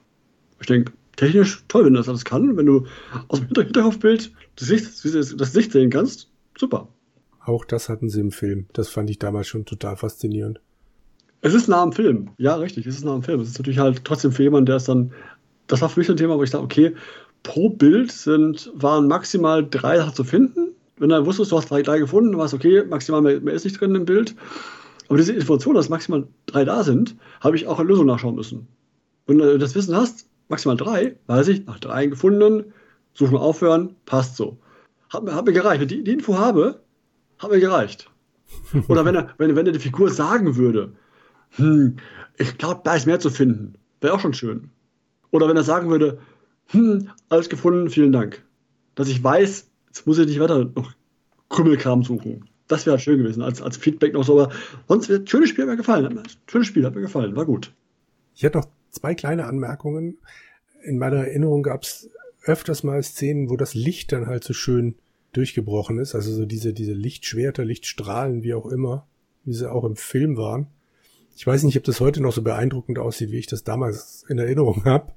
Ich 0.61 0.67
denke, 0.67 0.93
technisch 1.17 1.63
toll, 1.67 1.85
wenn 1.85 1.93
das 1.93 2.07
alles 2.07 2.25
kann. 2.25 2.55
Wenn 2.55 2.65
du 2.65 2.85
aus 3.27 3.39
dem 3.39 3.49
Hinterkopfbild 3.49 4.31
das 4.55 4.69
Gesicht, 4.69 5.05
das 5.15 5.37
Gesicht 5.37 5.71
sehen 5.73 5.89
kannst, 5.89 6.29
super. 6.57 6.87
Auch 7.47 7.63
das 7.63 7.87
hatten 7.87 8.09
sie 8.09 8.19
im 8.19 8.31
Film. 8.31 8.65
Das 8.73 8.89
fand 8.89 9.09
ich 9.09 9.19
damals 9.19 9.47
schon 9.47 9.63
total 9.63 9.95
faszinierend. 9.95 10.59
Es 11.39 11.53
ist 11.53 11.69
nah 11.69 11.81
am 11.81 11.93
Film. 11.93 12.31
Ja, 12.37 12.55
richtig, 12.55 12.85
es 12.85 12.97
ist 12.97 13.05
nah 13.05 13.13
am 13.13 13.23
Film. 13.23 13.39
Es 13.39 13.47
ist 13.47 13.57
natürlich 13.57 13.79
halt 13.79 14.03
trotzdem 14.03 14.33
für 14.33 14.43
jemanden, 14.43 14.65
der 14.65 14.75
es 14.75 14.83
dann. 14.83 15.13
Das 15.67 15.81
war 15.81 15.87
für 15.87 16.01
mich 16.01 16.09
ein 16.09 16.17
Thema, 16.17 16.37
wo 16.37 16.43
ich 16.43 16.49
dachte, 16.49 16.65
okay, 16.65 16.93
pro 17.43 17.69
Bild 17.69 18.11
sind, 18.11 18.69
waren 18.75 19.07
maximal 19.07 19.65
drei 19.65 19.95
Sachen 19.95 20.13
zu 20.13 20.25
finden. 20.25 20.73
Wenn 20.97 21.07
du 21.07 21.25
wusstest, 21.25 21.53
du 21.53 21.57
hast 21.57 21.69
drei, 21.69 21.83
drei 21.83 21.99
gefunden, 21.99 22.31
dann 22.31 22.39
war 22.39 22.47
es 22.47 22.53
okay, 22.53 22.83
maximal 22.83 23.21
mehr, 23.21 23.39
mehr 23.39 23.53
ist 23.53 23.63
nicht 23.63 23.79
drin 23.79 23.95
im 23.95 24.03
Bild. 24.03 24.35
Aber 25.07 25.17
diese 25.17 25.31
Information, 25.31 25.75
dass 25.75 25.87
maximal 25.87 26.27
drei 26.47 26.65
da 26.65 26.83
sind, 26.83 27.15
habe 27.39 27.55
ich 27.55 27.65
auch 27.65 27.79
eine 27.79 27.87
Lösung 27.87 28.07
nachschauen 28.07 28.35
müssen. 28.35 28.67
Wenn 29.25 29.37
du 29.37 29.57
das 29.57 29.73
Wissen 29.73 29.95
hast, 29.95 30.27
maximal 30.49 30.75
drei, 30.75 31.15
weiß 31.27 31.47
ich, 31.47 31.65
nach 31.65 31.79
drei 31.79 32.07
gefunden, 32.07 32.73
suchen 33.13 33.37
aufhören, 33.37 33.95
passt 34.05 34.35
so. 34.35 34.57
Hat 35.09 35.23
mir, 35.23 35.33
hat 35.33 35.45
mir 35.45 35.53
gereicht. 35.53 35.79
Wenn 35.79 35.87
ich 35.87 35.95
die, 35.95 36.03
die 36.03 36.11
Info 36.11 36.37
habe, 36.37 36.81
hat 37.39 37.51
mir 37.51 37.59
gereicht. 37.59 38.09
Oder 38.87 39.05
wenn 39.05 39.15
er, 39.15 39.33
wenn, 39.37 39.55
wenn 39.55 39.65
er 39.65 39.71
die 39.71 39.79
Figur 39.79 40.09
sagen 40.09 40.55
würde, 40.55 40.93
hm, 41.51 41.97
ich 42.37 42.57
glaube, 42.57 42.81
da 42.83 42.95
ist 42.95 43.07
mehr 43.07 43.19
zu 43.19 43.29
finden, 43.29 43.75
wäre 44.01 44.13
auch 44.13 44.19
schon 44.19 44.33
schön. 44.33 44.69
Oder 45.31 45.47
wenn 45.47 45.57
er 45.57 45.63
sagen 45.63 45.89
würde, 45.89 46.19
hm, 46.67 47.09
alles 47.29 47.49
gefunden, 47.49 47.89
vielen 47.89 48.11
Dank. 48.11 48.43
Dass 48.95 49.07
ich 49.07 49.23
weiß, 49.23 49.69
jetzt 49.87 50.07
muss 50.07 50.17
ich 50.17 50.27
nicht 50.27 50.39
weiter 50.39 50.65
noch 50.75 50.93
Krümmelkram 51.49 52.03
suchen. 52.03 52.49
Das 52.67 52.85
wäre 52.85 52.99
schön 52.99 53.19
gewesen, 53.19 53.41
als, 53.41 53.61
als 53.61 53.77
Feedback 53.77 54.13
noch 54.13 54.23
so. 54.23 54.41
Aber 54.41 54.53
sonst, 54.87 55.29
schönes 55.29 55.49
Spiel 55.49 55.63
hat 55.63 55.69
mir 55.69 55.77
gefallen. 55.77 56.21
Schönes 56.47 56.67
Spiel 56.67 56.85
hat 56.85 56.95
mir 56.95 57.01
gefallen, 57.01 57.35
war 57.35 57.45
gut. 57.45 57.73
Ich 58.35 58.43
hätte 58.43 58.57
noch 58.57 58.67
zwei 58.91 59.15
kleine 59.15 59.45
Anmerkungen. 59.45 60.17
In 60.83 60.97
meiner 60.97 61.17
Erinnerung 61.17 61.63
gab 61.63 61.83
es 61.83 62.09
öfters 62.43 62.83
mal 62.83 63.01
Szenen, 63.03 63.49
wo 63.49 63.57
das 63.57 63.73
Licht 63.73 64.11
dann 64.11 64.27
halt 64.27 64.43
so 64.43 64.53
schön 64.53 64.95
durchgebrochen 65.33 65.99
ist. 65.99 66.15
Also 66.15 66.33
so 66.33 66.45
diese, 66.45 66.73
diese 66.73 66.93
Lichtschwerter, 66.93 67.65
Lichtstrahlen, 67.65 68.43
wie 68.43 68.53
auch 68.53 68.65
immer, 68.65 69.07
wie 69.43 69.53
sie 69.53 69.71
auch 69.71 69.83
im 69.83 69.95
Film 69.95 70.37
waren. 70.37 70.67
Ich 71.35 71.45
weiß 71.45 71.63
nicht, 71.63 71.77
ob 71.77 71.83
das 71.83 71.99
heute 71.99 72.21
noch 72.21 72.33
so 72.33 72.41
beeindruckend 72.41 72.97
aussieht, 72.97 73.31
wie 73.31 73.37
ich 73.37 73.47
das 73.47 73.63
damals 73.63 74.25
in 74.27 74.39
Erinnerung 74.39 74.85
habe. 74.85 75.13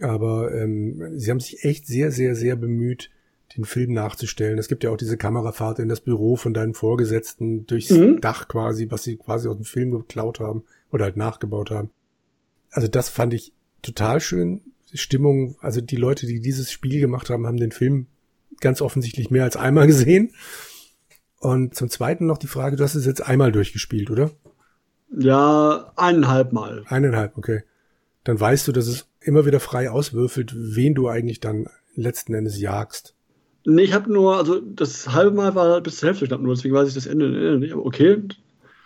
Aber 0.00 0.52
ähm, 0.54 1.18
sie 1.18 1.30
haben 1.30 1.40
sich 1.40 1.64
echt 1.64 1.86
sehr, 1.86 2.10
sehr, 2.10 2.34
sehr 2.34 2.56
bemüht, 2.56 3.10
den 3.56 3.64
Film 3.64 3.92
nachzustellen. 3.92 4.58
Es 4.58 4.68
gibt 4.68 4.84
ja 4.84 4.90
auch 4.90 4.96
diese 4.96 5.16
Kamerafahrt 5.16 5.78
in 5.78 5.88
das 5.88 6.00
Büro 6.00 6.36
von 6.36 6.52
deinen 6.54 6.74
Vorgesetzten 6.74 7.66
durchs 7.66 7.90
mhm. 7.90 8.20
Dach 8.20 8.48
quasi, 8.48 8.90
was 8.90 9.04
sie 9.04 9.16
quasi 9.16 9.48
aus 9.48 9.56
dem 9.56 9.64
Film 9.64 9.92
geklaut 9.92 10.40
haben 10.40 10.64
oder 10.90 11.04
halt 11.04 11.16
nachgebaut 11.16 11.70
haben. 11.70 11.90
Also 12.70 12.88
das 12.88 13.08
fand 13.08 13.32
ich 13.34 13.52
total 13.82 14.20
schön. 14.20 14.60
Die 14.92 14.98
Stimmung, 14.98 15.56
also 15.60 15.80
die 15.80 15.96
Leute, 15.96 16.26
die 16.26 16.40
dieses 16.40 16.72
Spiel 16.72 17.00
gemacht 17.00 17.30
haben, 17.30 17.46
haben 17.46 17.56
den 17.56 17.72
Film 17.72 18.06
ganz 18.60 18.80
offensichtlich 18.80 19.30
mehr 19.30 19.44
als 19.44 19.56
einmal 19.56 19.86
gesehen. 19.88 20.32
Und 21.38 21.74
zum 21.74 21.90
Zweiten 21.90 22.26
noch 22.26 22.38
die 22.38 22.46
Frage, 22.46 22.76
du 22.76 22.84
hast 22.84 22.94
es 22.94 23.06
jetzt 23.06 23.20
einmal 23.20 23.52
durchgespielt, 23.52 24.10
oder? 24.10 24.30
Ja, 25.16 25.92
eineinhalb 25.96 26.52
Mal. 26.52 26.84
Eineinhalb, 26.88 27.36
okay. 27.36 27.62
Dann 28.24 28.40
weißt 28.40 28.66
du, 28.66 28.72
dass 28.72 28.86
es 28.86 29.06
immer 29.20 29.44
wieder 29.44 29.60
frei 29.60 29.90
auswürfelt, 29.90 30.54
wen 30.56 30.94
du 30.94 31.08
eigentlich 31.08 31.40
dann 31.40 31.66
letzten 31.94 32.34
Endes 32.34 32.58
jagst. 32.58 33.14
Nee, 33.66 33.82
ich 33.82 33.92
habe 33.92 34.12
nur, 34.12 34.36
also 34.36 34.60
das 34.60 35.12
halbe 35.12 35.36
Mal 35.36 35.54
war 35.54 35.80
bis 35.80 35.98
zur 35.98 36.08
Hälfte 36.08 36.26
knapp 36.26 36.40
nur, 36.40 36.54
deswegen 36.54 36.74
weiß 36.74 36.88
ich 36.88 36.94
das 36.94 37.06
Ende 37.06 37.58
nicht, 37.58 37.72
aber 37.72 37.84
okay. 37.86 38.22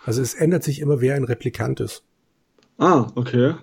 Also 0.05 0.21
es 0.21 0.33
ändert 0.33 0.63
sich 0.63 0.79
immer, 0.79 1.01
wer 1.01 1.15
ein 1.15 1.25
Replikant 1.25 1.79
ist. 1.79 2.03
Ah, 2.77 3.11
okay. 3.15 3.55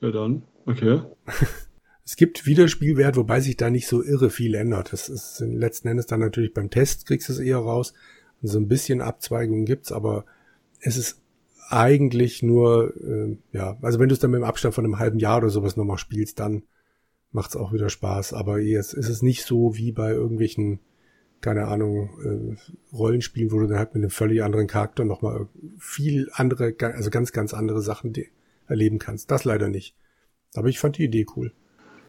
Ja, 0.00 0.10
dann. 0.10 0.42
Okay. 0.66 1.02
es 2.10 2.16
gibt 2.16 2.44
Wiederspielwert, 2.44 3.16
wobei 3.16 3.38
sich 3.38 3.56
da 3.56 3.70
nicht 3.70 3.86
so 3.86 4.02
irre 4.02 4.30
viel 4.30 4.56
ändert. 4.56 4.92
Das 4.92 5.08
ist 5.08 5.38
letzten 5.38 5.86
Endes 5.86 6.06
dann 6.06 6.18
natürlich 6.18 6.52
beim 6.52 6.68
Test 6.68 7.06
kriegst 7.06 7.28
du 7.28 7.32
es 7.32 7.38
eher 7.38 7.58
raus. 7.58 7.94
Und 8.42 8.48
so 8.48 8.58
ein 8.58 8.66
bisschen 8.66 9.00
Abzweigungen 9.00 9.64
gibt's, 9.64 9.92
aber 9.92 10.24
es 10.80 10.96
ist 10.96 11.20
eigentlich 11.68 12.42
nur, 12.42 12.96
äh, 13.00 13.36
ja, 13.52 13.78
also 13.80 14.00
wenn 14.00 14.08
du 14.08 14.14
es 14.14 14.18
dann 14.18 14.32
mit 14.32 14.40
dem 14.40 14.44
Abstand 14.44 14.74
von 14.74 14.84
einem 14.84 14.98
halben 14.98 15.20
Jahr 15.20 15.38
oder 15.38 15.50
sowas 15.50 15.76
nochmal 15.76 15.98
spielst, 15.98 16.40
dann 16.40 16.64
macht's 17.30 17.54
auch 17.54 17.72
wieder 17.72 17.88
Spaß. 17.88 18.32
Aber 18.32 18.58
jetzt 18.58 18.92
ist 18.92 19.08
es 19.08 19.22
nicht 19.22 19.44
so 19.44 19.76
wie 19.76 19.92
bei 19.92 20.10
irgendwelchen, 20.10 20.80
keine 21.40 21.68
Ahnung, 21.68 22.10
äh, 22.24 22.92
Rollenspielen, 22.92 23.52
wo 23.52 23.60
du 23.60 23.68
dann 23.68 23.78
halt 23.78 23.94
mit 23.94 24.02
einem 24.02 24.10
völlig 24.10 24.42
anderen 24.42 24.66
Charakter 24.66 25.04
nochmal 25.04 25.46
viel 25.78 26.28
andere, 26.32 26.74
also 26.80 27.08
ganz, 27.08 27.30
ganz 27.30 27.54
andere 27.54 27.82
Sachen 27.82 28.12
erleben 28.66 28.98
kannst. 28.98 29.30
Das 29.30 29.44
leider 29.44 29.68
nicht. 29.68 29.94
Aber 30.56 30.66
ich 30.66 30.80
fand 30.80 30.98
die 30.98 31.04
Idee 31.04 31.24
cool. 31.36 31.52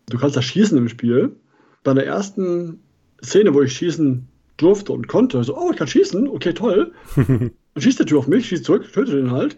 Du 0.10 0.18
kannst 0.18 0.36
da 0.36 0.42
schießen 0.42 0.78
im 0.78 0.90
Spiel. 0.90 1.36
Bei 1.84 1.94
der 1.94 2.06
ersten 2.06 2.80
Szene, 3.24 3.54
wo 3.54 3.62
ich 3.62 3.74
schießen 3.74 4.28
durfte 4.58 4.94
und 4.94 5.08
konnte, 5.08 5.44
so, 5.44 5.58
oh, 5.58 5.72
ich 5.72 5.78
kann 5.78 5.88
schießen, 5.88 6.28
okay, 6.28 6.54
toll. 6.54 6.94
und 7.16 7.54
schießt 7.78 8.00
der 8.00 8.06
Tür 8.06 8.20
auf 8.20 8.28
mich, 8.28 8.48
schießt 8.48 8.66
zurück, 8.66 8.92
tötet 8.92 9.16
den 9.16 9.32
halt. 9.32 9.58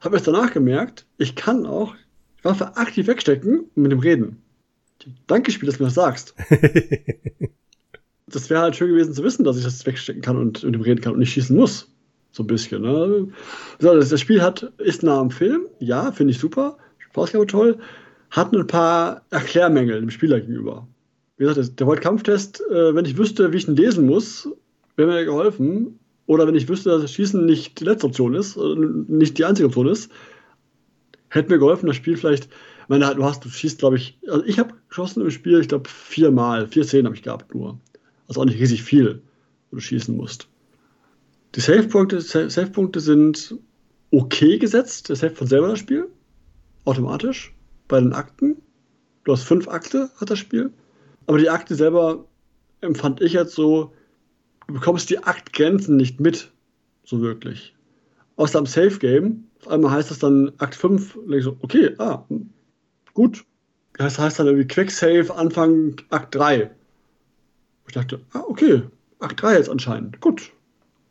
Habe 0.00 0.16
erst 0.16 0.26
danach 0.26 0.52
gemerkt, 0.52 1.06
ich 1.18 1.34
kann 1.34 1.66
auch 1.66 1.94
die 2.38 2.44
Waffe 2.44 2.76
aktiv 2.76 3.06
wegstecken 3.06 3.60
und 3.74 3.82
mit 3.82 3.92
dem 3.92 4.00
reden. 4.00 4.42
Danke, 5.26 5.50
Spiel, 5.50 5.66
dass 5.66 5.78
du 5.78 5.84
mir 5.84 5.88
das 5.88 5.94
sagst. 5.94 6.34
das 8.26 8.50
wäre 8.50 8.62
halt 8.62 8.76
schön 8.76 8.88
gewesen 8.88 9.14
zu 9.14 9.22
wissen, 9.22 9.44
dass 9.44 9.58
ich 9.58 9.64
das 9.64 9.84
wegstecken 9.84 10.22
kann 10.22 10.36
und 10.36 10.62
mit 10.62 10.74
dem 10.74 10.80
reden 10.80 11.00
kann 11.00 11.12
und 11.12 11.18
nicht 11.18 11.32
schießen 11.32 11.56
muss. 11.56 11.88
So 12.30 12.44
ein 12.44 12.46
bisschen. 12.46 12.82
Ne? 12.82 13.28
Das 13.78 14.18
Spiel 14.20 14.42
hat, 14.42 14.72
ist 14.78 15.02
nah 15.02 15.20
am 15.20 15.30
Film, 15.30 15.66
ja, 15.78 16.12
finde 16.12 16.32
ich 16.32 16.38
super. 16.38 16.78
Spaßgabe 16.98 17.46
toll. 17.46 17.78
Hat 18.32 18.54
ein 18.54 18.66
paar 18.66 19.22
Erklärmängel 19.28 20.00
dem 20.00 20.10
Spieler 20.10 20.40
gegenüber. 20.40 20.88
Wie 21.36 21.44
gesagt, 21.44 21.78
der 21.78 21.86
Volt-Kampftest, 21.86 22.62
äh, 22.70 22.94
wenn 22.94 23.04
ich 23.04 23.18
wüsste, 23.18 23.52
wie 23.52 23.58
ich 23.58 23.68
ihn 23.68 23.76
lesen 23.76 24.06
muss, 24.06 24.48
wäre 24.96 25.08
mir 25.08 25.24
geholfen. 25.26 25.98
Oder 26.24 26.46
wenn 26.46 26.54
ich 26.54 26.66
wüsste, 26.66 26.88
dass 26.88 27.12
Schießen 27.12 27.44
nicht 27.44 27.78
die 27.78 27.84
letzte 27.84 28.06
Option 28.06 28.34
ist, 28.34 28.56
äh, 28.56 28.74
nicht 29.08 29.36
die 29.36 29.44
einzige 29.44 29.66
Option 29.66 29.86
ist, 29.86 30.10
hätte 31.28 31.50
mir 31.50 31.58
geholfen, 31.58 31.86
das 31.86 31.96
Spiel 31.96 32.16
vielleicht. 32.16 32.44
Ich 32.44 32.88
meine, 32.88 33.14
du 33.14 33.22
hast, 33.22 33.44
du 33.44 33.50
schießt, 33.50 33.78
glaube 33.78 33.96
ich, 33.96 34.18
also 34.26 34.42
ich 34.46 34.58
habe 34.58 34.72
geschossen 34.88 35.22
im 35.22 35.30
Spiel, 35.30 35.60
ich 35.60 35.68
glaube, 35.68 35.90
viermal, 35.90 36.66
vier 36.66 36.84
Szenen 36.84 37.06
habe 37.06 37.16
ich 37.16 37.22
gehabt 37.22 37.54
nur. 37.54 37.78
Also 38.28 38.40
auch 38.40 38.46
nicht 38.46 38.58
riesig 38.58 38.82
viel, 38.82 39.20
wo 39.70 39.76
du 39.76 39.82
schießen 39.82 40.16
musst. 40.16 40.48
Die 41.54 41.60
Save-Punkte 41.60 42.22
Save 42.22 42.90
sind 42.96 43.56
okay 44.10 44.56
gesetzt. 44.56 45.10
Der 45.10 45.16
Save 45.16 45.34
von 45.34 45.46
selber 45.46 45.68
das 45.68 45.80
Spiel. 45.80 46.08
Automatisch. 46.86 47.52
Bei 47.88 48.00
den 48.00 48.12
Akten. 48.12 48.56
Du 49.24 49.32
hast 49.32 49.44
fünf 49.44 49.68
Akte, 49.68 50.10
hat 50.16 50.30
das 50.30 50.38
Spiel. 50.38 50.72
Aber 51.26 51.38
die 51.38 51.50
Akte 51.50 51.74
selber 51.74 52.24
empfand 52.80 53.20
ich 53.20 53.34
jetzt 53.34 53.54
so, 53.54 53.92
du 54.66 54.74
bekommst 54.74 55.10
die 55.10 55.22
Aktgrenzen 55.22 55.96
nicht 55.96 56.20
mit. 56.20 56.50
So 57.04 57.20
wirklich. 57.20 57.74
Außer 58.36 58.58
am 58.58 58.66
Safe 58.66 58.98
Game. 58.98 59.44
Auf 59.60 59.68
einmal 59.68 59.92
heißt 59.92 60.10
das 60.10 60.18
dann 60.18 60.52
Akt 60.58 60.74
5. 60.74 61.16
Und 61.16 61.32
ich 61.32 61.44
so, 61.44 61.56
okay, 61.60 61.94
ah, 61.98 62.24
gut. 63.14 63.44
Das 63.94 64.18
heißt 64.18 64.38
dann 64.38 64.46
irgendwie 64.46 64.66
Quick 64.66 64.90
Save 64.90 65.34
Anfang 65.34 65.96
Akt 66.10 66.34
3. 66.34 66.70
Ich 67.86 67.94
dachte, 67.94 68.20
ah, 68.32 68.42
okay, 68.48 68.82
Akt 69.18 69.42
3 69.42 69.54
jetzt 69.54 69.68
anscheinend. 69.68 70.20
Gut, 70.20 70.50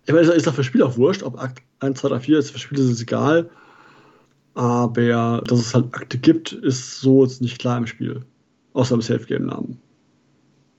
ich 0.06 0.14
meine, 0.14 0.28
ist 0.32 0.48
doch 0.48 0.56
für 0.56 0.64
Spiel 0.64 0.84
auch 0.84 0.98
wurscht, 0.98 1.24
ob 1.24 1.40
Akt 1.40 1.62
1, 1.80 2.00
2, 2.00 2.10
3, 2.10 2.20
4 2.22 2.40
ist, 2.40 2.52
für 2.52 2.60
Spiel 2.60 2.80
ist 2.80 2.90
es 2.90 3.02
egal. 3.02 3.50
Aber 4.54 5.42
dass 5.46 5.60
es 5.60 5.74
halt 5.74 5.94
Akte 5.94 6.18
gibt, 6.18 6.52
ist 6.52 7.00
so 7.00 7.24
jetzt 7.24 7.42
nicht 7.42 7.60
klar 7.60 7.78
im 7.78 7.88
Spiel. 7.88 8.22
Außer 8.74 8.96
im 8.96 9.02
Safe-Game-Namen. 9.02 9.80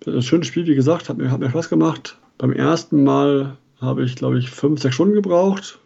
ein 0.07 0.23
schönes 0.23 0.47
Spiel, 0.47 0.67
wie 0.67 0.75
gesagt, 0.75 1.09
hat 1.09 1.19
mir, 1.19 1.31
hat 1.31 1.41
mir 1.41 1.51
Spaß 1.51 1.69
gemacht. 1.69 2.19
Beim 2.39 2.53
ersten 2.53 3.05
Mal 3.05 3.57
habe 3.81 4.05
ich, 4.05 4.17
glaube 4.17 4.39
ich, 4.39 4.51
fünf, 4.51 4.81
sechs 4.81 4.95
Stunden 4.95 5.15
gebraucht. 5.15 5.79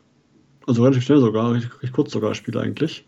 Also 0.67 0.83
relativ 0.83 1.05
schnell 1.05 1.21
sogar, 1.21 1.55
recht, 1.55 1.93
kurz 1.93 2.13
sogar 2.13 2.31
das 2.31 2.39
Spiel 2.39 2.57
eigentlich. 2.59 3.07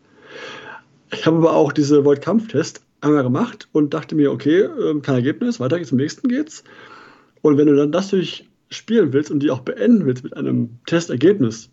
Ich 1.12 1.27
habe 1.27 1.38
aber 1.38 1.55
auch 1.55 1.73
diese 1.73 2.05
Void-Kampf-Test 2.05 2.83
einmal 3.01 3.23
gemacht 3.23 3.69
und 3.73 3.95
dachte 3.95 4.14
mir, 4.14 4.33
okay, 4.33 4.62
ähm, 4.62 5.03
kein 5.03 5.17
Ergebnis, 5.17 5.61
weiter 5.61 5.79
geht's, 5.79 5.91
zum 5.91 5.99
nächsten 5.99 6.29
geht's. 6.29 6.64
Und 7.43 7.57
wenn 7.57 7.67
du 7.67 7.77
dann 7.77 7.93
das 7.93 8.11
durchspielen 8.11 9.12
willst 9.12 9.31
und 9.31 9.41
die 9.41 9.51
auch 9.51 9.61
beenden 9.61 10.07
willst 10.07 10.25
mit 10.25 10.37
einem 10.37 10.79
Testergebnis, 10.87 11.71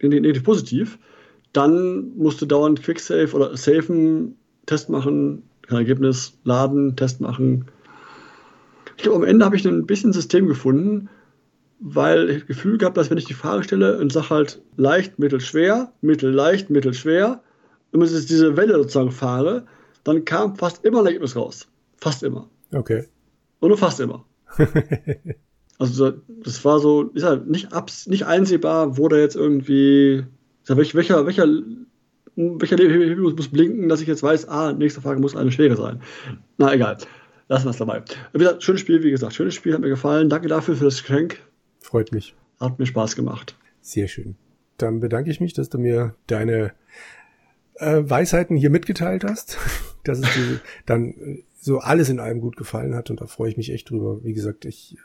negativ 0.00 0.44
positiv, 0.44 0.98
dann 1.56 2.16
musst 2.16 2.40
du 2.42 2.46
dauernd 2.46 2.82
Quicksave 2.82 3.32
oder 3.34 3.56
safen, 3.56 4.36
Test 4.66 4.90
machen, 4.90 5.44
kein 5.66 5.78
Ergebnis, 5.78 6.38
laden, 6.44 6.96
Test 6.96 7.20
machen. 7.20 7.66
Ich 8.96 9.02
glaube, 9.02 9.18
am 9.18 9.24
Ende 9.24 9.44
habe 9.44 9.56
ich 9.56 9.66
ein 9.66 9.86
bisschen 9.86 10.12
System 10.12 10.46
gefunden, 10.46 11.08
weil 11.78 12.30
ich 12.30 12.38
das 12.38 12.46
Gefühl 12.46 12.78
gehabt, 12.78 12.96
dass 12.96 13.10
wenn 13.10 13.18
ich 13.18 13.26
die 13.26 13.34
Frage 13.34 13.62
stelle 13.62 13.98
und 13.98 14.12
sage 14.12 14.30
halt 14.30 14.62
leicht, 14.76 15.18
mittel, 15.18 15.40
schwer, 15.40 15.92
mittel, 16.00 16.32
leicht, 16.32 16.70
mittel, 16.70 16.94
schwer, 16.94 17.42
wenn 17.92 18.02
ich 18.02 18.26
diese 18.26 18.56
Welle 18.56 18.74
sozusagen 18.74 19.10
fahre, 19.10 19.66
dann 20.04 20.24
kam 20.24 20.56
fast 20.56 20.84
immer 20.84 21.00
ein 21.00 21.06
Ergebnis 21.06 21.36
raus. 21.36 21.68
Fast 21.98 22.22
immer. 22.22 22.48
Okay. 22.74 23.04
Und 23.60 23.68
nur 23.68 23.78
fast 23.78 24.00
immer. 24.00 24.24
also 25.78 26.12
das 26.28 26.64
war 26.64 26.80
so, 26.80 27.04
ist 27.14 27.24
halt 27.24 27.48
nicht, 27.48 27.72
abs 27.72 28.06
nicht 28.06 28.26
einsehbar, 28.26 28.98
wo 28.98 29.08
da 29.08 29.16
jetzt 29.16 29.36
irgendwie, 29.36 30.24
welcher, 30.68 31.26
welcher, 31.26 31.46
welcher 32.36 32.76
Hebel 32.76 33.16
muss 33.16 33.48
blinken, 33.48 33.88
dass 33.88 34.00
ich 34.00 34.08
jetzt 34.08 34.22
weiß, 34.22 34.48
ah, 34.48 34.72
nächste 34.72 35.00
Frage 35.00 35.20
muss 35.20 35.36
eine 35.36 35.52
schwere 35.52 35.76
sein. 35.76 36.00
Na 36.58 36.72
egal. 36.72 36.98
Lassen 37.48 37.66
wir 37.66 37.70
es 37.70 37.76
dabei. 37.76 38.02
Wie 38.32 38.38
gesagt, 38.38 38.64
schönes 38.64 38.80
Spiel, 38.80 39.04
wie 39.04 39.10
gesagt, 39.10 39.34
schönes 39.34 39.54
Spiel, 39.54 39.72
hat 39.72 39.80
mir 39.80 39.88
gefallen. 39.88 40.28
Danke 40.28 40.48
dafür 40.48 40.74
für 40.74 40.84
das 40.84 41.00
Geschenk. 41.00 41.38
Freut 41.78 42.10
mich. 42.10 42.34
Hat 42.58 42.78
mir 42.78 42.86
Spaß 42.86 43.14
gemacht. 43.14 43.56
Sehr 43.80 44.08
schön. 44.08 44.34
Dann 44.78 44.98
bedanke 44.98 45.30
ich 45.30 45.40
mich, 45.40 45.52
dass 45.52 45.68
du 45.68 45.78
mir 45.78 46.14
deine 46.26 46.72
äh, 47.74 48.02
Weisheiten 48.04 48.56
hier 48.56 48.70
mitgeteilt 48.70 49.22
hast, 49.22 49.58
dass 50.04 50.18
es 50.18 50.34
dir 50.34 50.60
dann 50.86 51.10
äh, 51.10 51.44
so 51.54 51.78
alles 51.78 52.08
in 52.08 52.18
allem 52.18 52.40
gut 52.40 52.56
gefallen 52.56 52.94
hat 52.94 53.10
und 53.10 53.20
da 53.20 53.26
freue 53.26 53.50
ich 53.50 53.56
mich 53.56 53.72
echt 53.72 53.90
drüber. 53.90 54.24
Wie 54.24 54.34
gesagt, 54.34 54.64
ich 54.64 54.96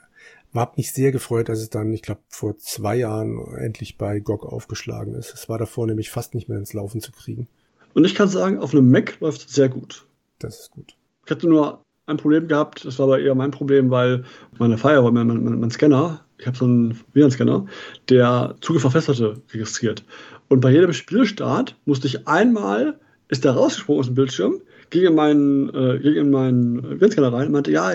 habe 0.53 0.73
mich 0.77 0.91
sehr 0.91 1.11
gefreut, 1.11 1.49
dass 1.49 1.59
es 1.59 1.69
dann, 1.69 1.93
ich 1.93 2.01
glaube, 2.01 2.21
vor 2.29 2.57
zwei 2.57 2.97
Jahren 2.97 3.39
endlich 3.57 3.97
bei 3.97 4.19
GOG 4.19 4.45
aufgeschlagen 4.45 5.15
ist. 5.15 5.33
Es 5.33 5.47
war 5.47 5.57
davor 5.57 5.87
nämlich 5.87 6.09
fast 6.09 6.33
nicht 6.33 6.49
mehr 6.49 6.57
ins 6.57 6.73
Laufen 6.73 7.01
zu 7.01 7.11
kriegen. 7.11 7.47
Und 7.93 8.05
ich 8.05 8.15
kann 8.15 8.27
sagen, 8.27 8.59
auf 8.59 8.73
einem 8.73 8.89
Mac 8.89 9.19
läuft 9.19 9.47
es 9.47 9.53
sehr 9.55 9.69
gut. 9.69 10.05
Das 10.39 10.59
ist 10.59 10.71
gut. 10.71 10.95
Ich 11.25 11.31
hatte 11.31 11.47
nur 11.47 11.83
ein 12.05 12.17
Problem 12.17 12.47
gehabt, 12.47 12.85
das 12.85 12.99
war 12.99 13.05
aber 13.05 13.19
eher 13.19 13.35
mein 13.35 13.51
Problem, 13.51 13.89
weil 13.89 14.23
meine 14.57 14.77
Firewall, 14.77 15.11
mein, 15.11 15.27
mein, 15.27 15.59
mein 15.59 15.71
Scanner, 15.71 16.25
ich 16.37 16.47
habe 16.47 16.57
so 16.57 16.65
einen 16.65 16.99
WLAN-Scanner, 17.13 17.65
der 18.09 18.55
Zugriff 18.61 18.85
auf 18.85 18.93
Festplatte 18.93 19.41
registriert. 19.53 20.03
Und 20.49 20.59
bei 20.59 20.71
jedem 20.71 20.91
Spielstart 20.91 21.77
musste 21.85 22.07
ich 22.07 22.27
einmal, 22.27 22.99
ist 23.29 23.45
der 23.45 23.53
rausgesprungen 23.53 23.99
aus 23.99 24.07
dem 24.07 24.15
Bildschirm, 24.15 24.61
ging 24.89 25.05
in 25.05 25.15
meinen, 25.15 25.69
äh, 25.69 25.99
ging 25.99 26.15
in 26.15 26.31
meinen 26.31 26.99
WLAN-Scanner 26.99 27.31
rein 27.31 27.47
und 27.47 27.53
meinte, 27.53 27.71
ja, 27.71 27.93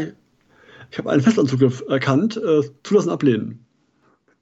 ich, 0.86 0.92
ich 0.92 0.98
habe 0.98 1.10
einen 1.10 1.22
Festlandzugriff 1.22 1.84
erkannt, 1.88 2.36
äh, 2.36 2.62
zulassen, 2.82 3.10
ablehnen. 3.10 3.66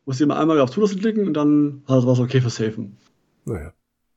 Musste 0.07 0.25
immer 0.25 0.39
einmal 0.39 0.61
auf 0.61 0.71
Zulassen 0.71 1.01
klicken 1.01 1.27
und 1.27 1.35
dann 1.35 1.83
war 1.87 2.07
es 2.07 2.19
okay 2.19 2.41
für 2.41 2.51
Safen. 2.51 2.97
Naja. 3.45 3.73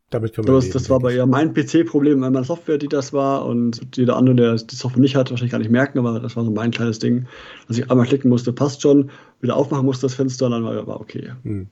Damit 0.09 0.33
können 0.33 0.47
wir 0.47 0.53
das, 0.53 0.65
leben, 0.65 0.73
das 0.73 0.89
war 0.89 0.97
aber 0.97 1.11
eher 1.11 1.25
mein 1.25 1.53
PC-Problem, 1.53 2.19
meine 2.19 2.41
Software, 2.45 2.77
die 2.77 2.87
das 2.87 3.11
war 3.11 3.45
und 3.45 3.97
jeder 3.97 4.15
andere, 4.15 4.35
der 4.35 4.55
die 4.55 4.75
Software 4.75 5.01
nicht 5.01 5.17
hat, 5.17 5.31
wahrscheinlich 5.31 5.51
gar 5.51 5.57
nicht 5.59 5.69
merken, 5.69 5.99
aber 5.99 6.19
das 6.21 6.37
war 6.37 6.45
so 6.45 6.51
mein 6.51 6.71
kleines 6.71 6.99
Ding, 6.99 7.27
dass 7.67 7.77
ich 7.77 7.91
einmal 7.91 8.05
klicken 8.05 8.29
musste, 8.29 8.53
passt 8.53 8.81
schon, 8.81 9.11
wieder 9.41 9.57
aufmachen 9.57 9.85
musste 9.85 10.05
das 10.05 10.13
Fenster 10.13 10.45
und 10.45 10.53
dann 10.53 10.63
war, 10.63 10.87
war 10.87 11.01
okay. 11.01 11.33
Hm. 11.43 11.67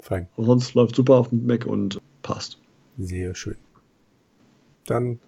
Fein. 0.00 0.28
Aber 0.36 0.46
sonst 0.46 0.74
läuft 0.74 0.96
super 0.96 1.14
auf 1.14 1.30
dem 1.30 1.46
Mac 1.46 1.64
und 1.64 1.98
passt. 2.22 2.58
Sehr 2.98 3.34
schön. 3.34 3.56
Dann 4.86 5.18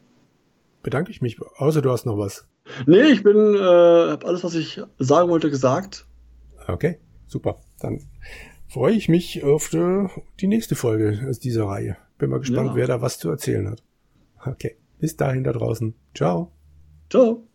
bedanke 0.82 1.10
ich 1.10 1.20
mich, 1.20 1.38
außer 1.56 1.82
du 1.82 1.90
hast 1.90 2.06
noch 2.06 2.18
was. 2.18 2.47
Nee, 2.86 3.04
ich 3.12 3.22
bin, 3.22 3.54
äh, 3.54 3.58
habe 3.58 4.26
alles, 4.26 4.44
was 4.44 4.54
ich 4.54 4.80
sagen 4.98 5.30
wollte, 5.30 5.50
gesagt. 5.50 6.06
Okay, 6.66 6.98
super. 7.26 7.60
Dann 7.80 8.00
freue 8.68 8.94
ich 8.94 9.08
mich 9.08 9.42
auf 9.44 9.70
die, 9.70 10.06
die 10.40 10.46
nächste 10.46 10.74
Folge 10.74 11.26
aus 11.28 11.38
dieser 11.38 11.66
Reihe. 11.66 11.96
Bin 12.18 12.30
mal 12.30 12.40
gespannt, 12.40 12.70
ja. 12.70 12.76
wer 12.76 12.86
da 12.86 13.00
was 13.00 13.18
zu 13.18 13.30
erzählen 13.30 13.68
hat. 13.70 13.82
Okay, 14.44 14.76
bis 14.98 15.16
dahin 15.16 15.44
da 15.44 15.52
draußen. 15.52 15.94
Ciao. 16.14 16.52
Ciao. 17.10 17.44